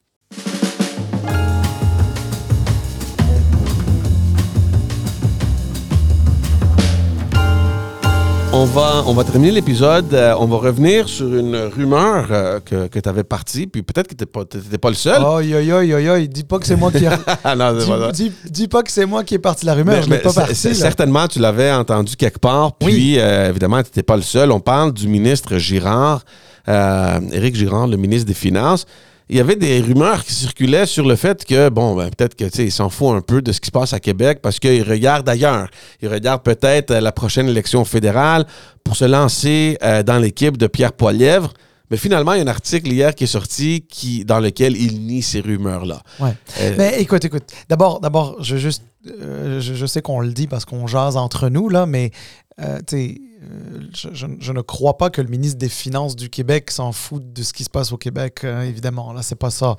[8.62, 10.14] On va, on va terminer l'épisode.
[10.14, 14.08] Euh, on va revenir sur une rumeur euh, que, que tu avais partie, puis peut-être
[14.08, 15.24] que tu n'étais pas, le seul.
[15.24, 16.28] Aïe, aïe, aïe, aïe, aïe.
[16.28, 17.06] Dis pas que c'est moi qui.
[17.58, 20.04] non, dis, dis, pas que c'est moi qui est parti la rumeur.
[20.04, 20.76] je pas parti.
[20.76, 22.74] Certainement, tu l'avais entendu quelque part.
[22.74, 24.52] Puis, euh, évidemment, tu n'étais pas le seul.
[24.52, 26.26] On parle du ministre Girard,
[26.68, 28.86] Éric Girard, le ministre des Finances
[29.30, 32.46] il y avait des rumeurs qui circulaient sur le fait que, bon, ben, peut-être que,
[32.62, 35.30] il s'en fout un peu de ce qui se passe à Québec parce qu'il regarde
[35.30, 35.70] ailleurs.
[36.02, 38.48] Il regarde peut-être euh, la prochaine élection fédérale
[38.84, 41.54] pour se lancer euh, dans l'équipe de Pierre Poilièvre.
[41.92, 45.06] Mais finalement, il y a un article hier qui est sorti qui, dans lequel il
[45.06, 46.02] nie ces rumeurs-là.
[46.20, 46.34] Ouais.
[46.62, 47.44] Euh, mais écoute, écoute.
[47.68, 51.86] D'abord, d'abord, je juste, je, sais qu'on le dit parce qu'on jase entre nous là,
[51.86, 52.12] mais
[52.58, 56.92] tu sais euh, je, ne crois pas que le ministre des Finances du Québec s'en
[56.92, 59.14] fout de ce qui se passe au Québec, euh, évidemment.
[59.14, 59.78] Là, c'est pas ça.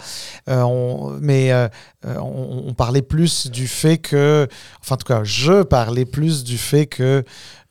[0.48, 1.52] Euh, mais
[2.04, 4.48] on, parlait plus du fait que,
[4.80, 7.22] enfin, en tout cas, je parlais plus du fait que,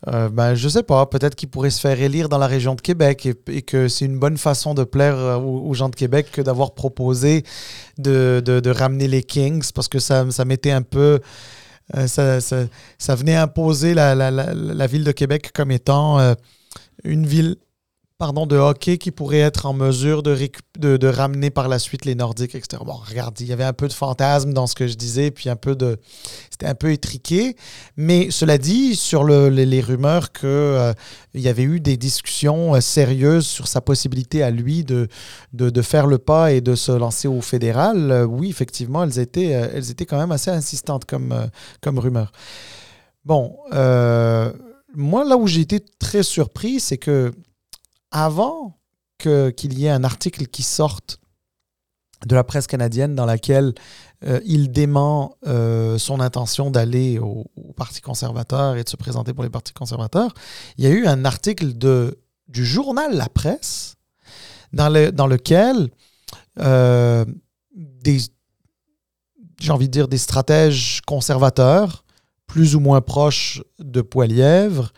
[0.06, 3.28] ben, je sais pas, peut-être qu'il pourrait se faire élire dans la région de Québec
[3.48, 7.44] et, que c'est une bonne façon de plaire aux, gens de Québec que d'avoir proposé
[7.98, 11.20] de, de, ramener les Kings parce que ça, ça mettait un peu
[11.96, 16.36] euh, ça, venait imposer la, ville de Québec comme étant euh,
[17.04, 17.58] une ville
[18.20, 20.38] pardon, de hockey qui pourrait être en mesure de,
[20.78, 22.84] de, ramener par la suite les Nordiques, etc.
[22.86, 25.49] Bon, regarde, il y avait un peu de fantasme dans ce que je disais, puis
[25.49, 25.97] un peu de...
[26.51, 27.55] C'était un peu étriqué.
[27.95, 30.93] Mais cela dit, sur le, les, rumeurs qu'il euh,
[31.34, 35.07] il y avait eu des discussions euh, sérieuses sur sa possibilité à lui de,
[35.53, 39.45] de, faire le pas et de se lancer au fédéral, euh, oui, effectivement, elles étaient,
[39.45, 41.49] elles étaient quand même assez insistantes comme,
[41.80, 42.34] comme rumeurs.
[43.24, 43.55] Bon,
[44.93, 47.32] moi, là où j'ai été très surpris, c'est que
[48.12, 48.80] avant
[49.18, 51.20] qu'il y ait un article qui sorte
[52.26, 53.74] de la presse canadienne dans laquelle
[54.26, 57.45] euh, il dément euh, son intention d'aller au,
[57.78, 60.34] Parti conservateur et de se présenter pour les partis conservateurs,
[60.78, 63.95] il y a eu un article de, du journal La Presse
[64.74, 65.89] dans, le, dans lequel
[66.60, 67.24] euh,
[67.74, 68.20] des,
[69.62, 72.03] j'ai envie de dire, des stratèges conservateurs,
[72.47, 74.91] plus ou moins proches de Poilièvre,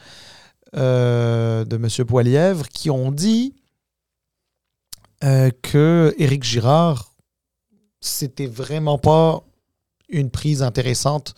[0.76, 2.06] euh, de M.
[2.06, 3.54] Poilièvre qui ont dit
[5.24, 7.14] euh, que Éric Girard,
[8.00, 9.44] c'était vraiment pas
[10.10, 11.36] une prise intéressante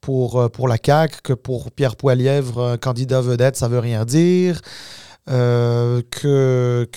[0.00, 4.60] pour, euh, pour la CAQ, que pour Pierre Poilièvre, candidat vedette, ça veut rien dire.
[5.30, 6.88] Euh, que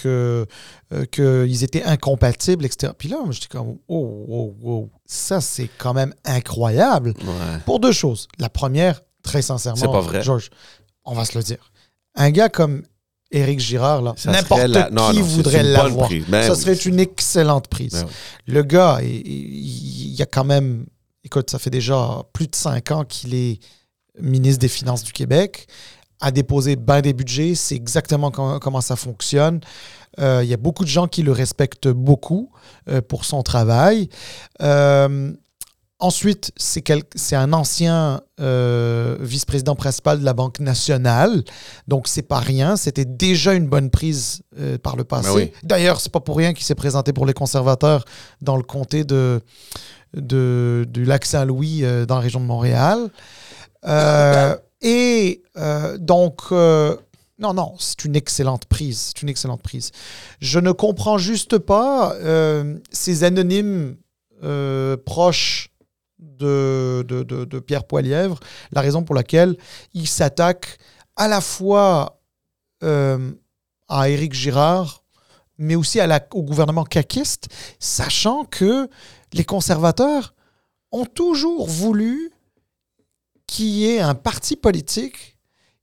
[1.11, 2.91] qu'ils étaient incompatibles, etc.
[2.97, 7.13] Puis là, je dis comme, oh, oh, oh, ça c'est quand même incroyable.
[7.65, 8.27] Pour deux choses.
[8.39, 10.23] La première, très sincèrement, c'est pas vrai.
[10.23, 10.49] Georges,
[11.05, 11.71] on va se le dire
[12.16, 12.84] un gars comme
[13.32, 16.09] Éric Girard, n'importe qui voudrait l'avoir.
[16.30, 17.93] Ça serait une excellente prise.
[17.93, 18.07] Ben
[18.47, 20.86] Le gars, il, y a quand même,
[21.24, 23.59] écoute, ça fait déjà plus de cinq ans qu'il est
[24.20, 25.68] ministre des Finances du Québec,
[26.22, 29.59] a déposé bien des budgets, c'est exactement comment, ça fonctionne.
[30.20, 32.49] Euh, il y a beaucoup de gens qui le respectent beaucoup
[32.88, 34.07] euh, pour son travail.
[34.61, 35.34] Euh,
[36.00, 41.41] Ensuite, c'est un ancien euh, vice-président principal de la Banque nationale.
[41.88, 42.76] Donc, c'est pas rien.
[42.76, 45.34] C'était déjà une bonne prise euh, par le passé.
[45.34, 48.04] Ben D'ailleurs, c'est pas pour rien qu'il s'est présenté pour les conservateurs
[48.41, 49.39] dans le comté de,
[50.14, 53.10] de du lac Saint-Louis euh, dans la région de Montréal.
[54.82, 55.43] et
[56.00, 59.14] donc, non, non, c'est une excellente prise.
[59.16, 59.91] C'est une excellente prise.
[60.41, 62.14] Je ne comprends juste pas
[62.91, 63.96] ces anonymes
[65.06, 65.72] proches
[66.38, 68.39] de, Pierre Poilièvre,
[68.71, 69.57] la raison pour laquelle
[69.93, 70.78] il s'attaque
[71.15, 72.21] à la fois
[72.84, 73.32] euh,
[73.88, 75.03] à Éric Girard,
[75.57, 75.99] mais aussi
[76.34, 77.47] au gouvernement caquiste,
[77.80, 78.89] sachant que
[79.34, 80.34] les conservateurs
[80.91, 82.32] ont toujours voulu
[83.47, 85.38] qu'il y ait un parti politique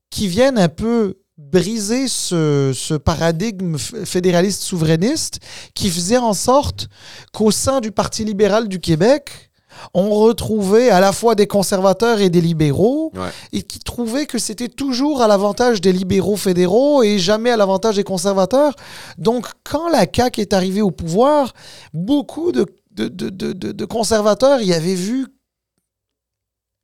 [0.09, 5.39] qui vienne un peu briser ce, ce, paradigme fédéraliste souverainiste
[5.73, 6.87] qui faisait en sorte
[7.31, 9.51] qu'au sein du Parti libéral du Québec,
[9.93, 13.11] on retrouvait à la fois des conservateurs et des libéraux,
[13.51, 17.95] et qui trouvaient que c'était toujours à l'avantage des libéraux fédéraux et jamais à l'avantage
[17.95, 18.73] des conservateurs.
[19.17, 21.53] Donc, quand la CAQ est arrivée au pouvoir,
[21.93, 25.27] beaucoup de, de, conservateurs y avaient vu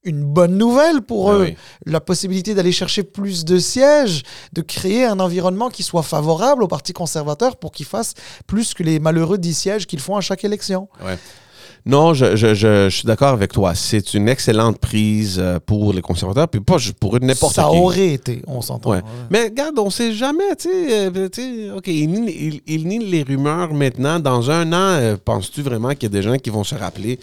[0.04, 1.42] une bonne nouvelle pour Ah eux.
[1.42, 1.56] oui.
[1.86, 4.24] La possibilité d'aller chercher plus de sièges,
[4.54, 8.14] de créer un environnement qui soit favorable au Parti conservateur pour qu'ils fassent
[8.48, 10.88] plus que les malheureux 10 sièges qu'ils font à chaque élection.
[11.90, 13.74] Non, je, je- je- je suis d'accord avec toi.
[13.76, 17.56] C'est une excellente prise euh, pour les conservateurs, puis pas pour eux, n'importe qui.
[17.56, 18.92] Ça aurait été, on s'entend.
[18.92, 18.98] Ouais.
[18.98, 19.04] Ouais.
[19.32, 21.08] Mais regarde, on sait jamais, tu sais.
[21.08, 24.20] euh, OK, il nie, il- il nie les rumeurs maintenant.
[24.20, 27.20] Dans un an, euh, penses-tu vraiment qu'il y a des gens qui vont se rappeler?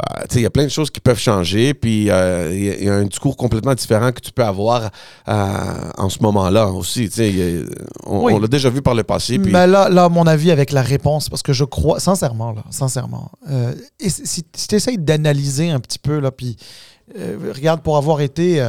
[0.00, 2.70] Euh, sais, il y a plein de choses qui peuvent changer, puis euh, il y
[2.70, 4.90] a- il y, a un discours complètement différent que tu peux avoir
[5.28, 7.10] euh, en ce moment-là aussi.
[7.18, 7.64] A-
[8.06, 8.32] on, Oui.
[8.34, 9.38] on l'a déjà vu par le passé.
[9.38, 12.52] Puis, Mais là, là, à mon avis, avec la réponse, parce que je crois, sincèrement,
[12.52, 16.56] là, sincèrement, euh, et si, tu essayes d'analyser un petit peu, là, puis
[17.54, 18.64] regarde, pour avoir été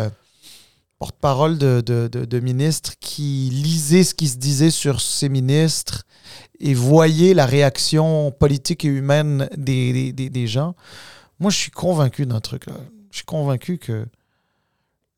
[0.99, 6.03] porte-parole de, de, de- de ministres qui lisaient ce qui se disait sur ces ministres
[6.59, 10.75] et voyaient la réaction politique et humaine des, des- des gens,
[11.41, 12.67] moi, je suis convaincu d'un truc.
[12.67, 12.73] Là.
[13.09, 14.05] Je suis convaincu que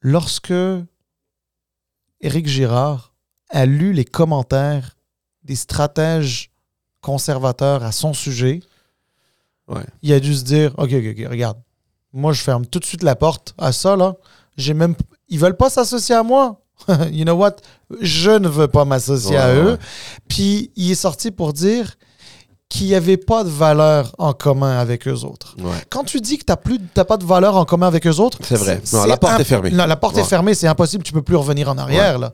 [0.02, 0.54] lorsque
[2.22, 3.14] Éric Girard
[3.50, 4.96] a lu les commentaires
[5.44, 6.52] des stratèges
[7.02, 8.62] conservateurs à son sujet,
[9.68, 9.84] Ouais.
[10.02, 11.58] il a dû se dire OK, OK, OK, regarde,
[12.12, 14.16] moi, je ferme tout de suite la porte à ça, là.
[14.58, 14.96] J'ai même.
[15.30, 16.62] Ils veulent pas s'associer à moi.
[17.12, 17.56] you know what?
[18.02, 19.72] Je ne veux pas m'associer à eux.
[19.74, 19.78] ouais.
[20.28, 21.96] Puis il est sorti pour dire
[22.74, 25.56] qu'il n'y avait pas de valeur en commun avec eux autres.
[25.60, 25.78] ouais.
[25.92, 28.56] Quand tu dis que tu n'as pas de valeur en commun avec eux autres, C'est
[28.56, 28.82] vrai.
[28.92, 29.70] Non, la porte est fermée.
[29.70, 30.22] Non, la porte Ouais.
[30.22, 32.18] est fermée, c'est impossible, tu peux plus revenir en arrière.
[32.18, 32.34] Là.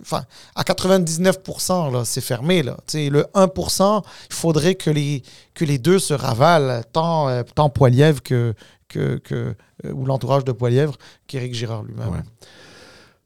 [0.00, 0.22] Enfin,
[0.54, 2.62] à 99%, là, c'est fermé.
[2.62, 2.78] Là.
[2.94, 8.22] Le 1%, il faudrait que les, que les deux se ravalent, tant, euh, tant Poilièvre
[8.22, 8.54] que,
[8.88, 9.54] que, que,
[9.84, 10.96] euh, ou l'entourage de Poilièvre
[11.26, 12.22] qu'Éric Girard lui-même.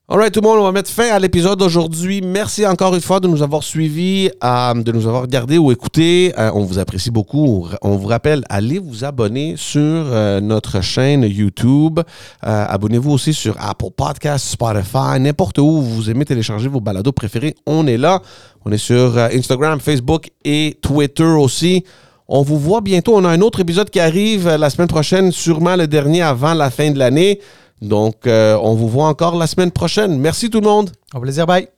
[0.07, 0.15] Ouais.
[0.15, 2.21] All right, tout le monde, on va mettre fin à l'épisode d'aujourd'hui.
[2.21, 6.35] Merci encore une fois de nous avoir suivis, euh, de nous avoir regardés ou écoutés.
[6.39, 7.69] Euh, on vous apprécie beaucoup.
[7.81, 12.01] On vous rappelle, allez vous abonner sur euh, notre chaîne YouTube.
[12.43, 17.55] Abonnez-vous aussi sur Apple Podcasts, Spotify, n'importe où vous aimez télécharger vos balados préférés.
[17.67, 18.21] On est là.
[18.67, 21.83] On est sur Instagram, Facebook et Twitter aussi.
[22.29, 23.17] On vous voit bientôt.
[23.17, 26.71] On a un autre épisode qui arrive la semaine prochaine, sûrement le dernier avant la
[26.71, 27.41] fin de l'année.
[27.85, 30.19] Donc, euh, on vous voit encore la semaine prochaine.
[30.19, 30.91] Merci tout le monde.
[31.15, 31.69] Au plaisir, bye.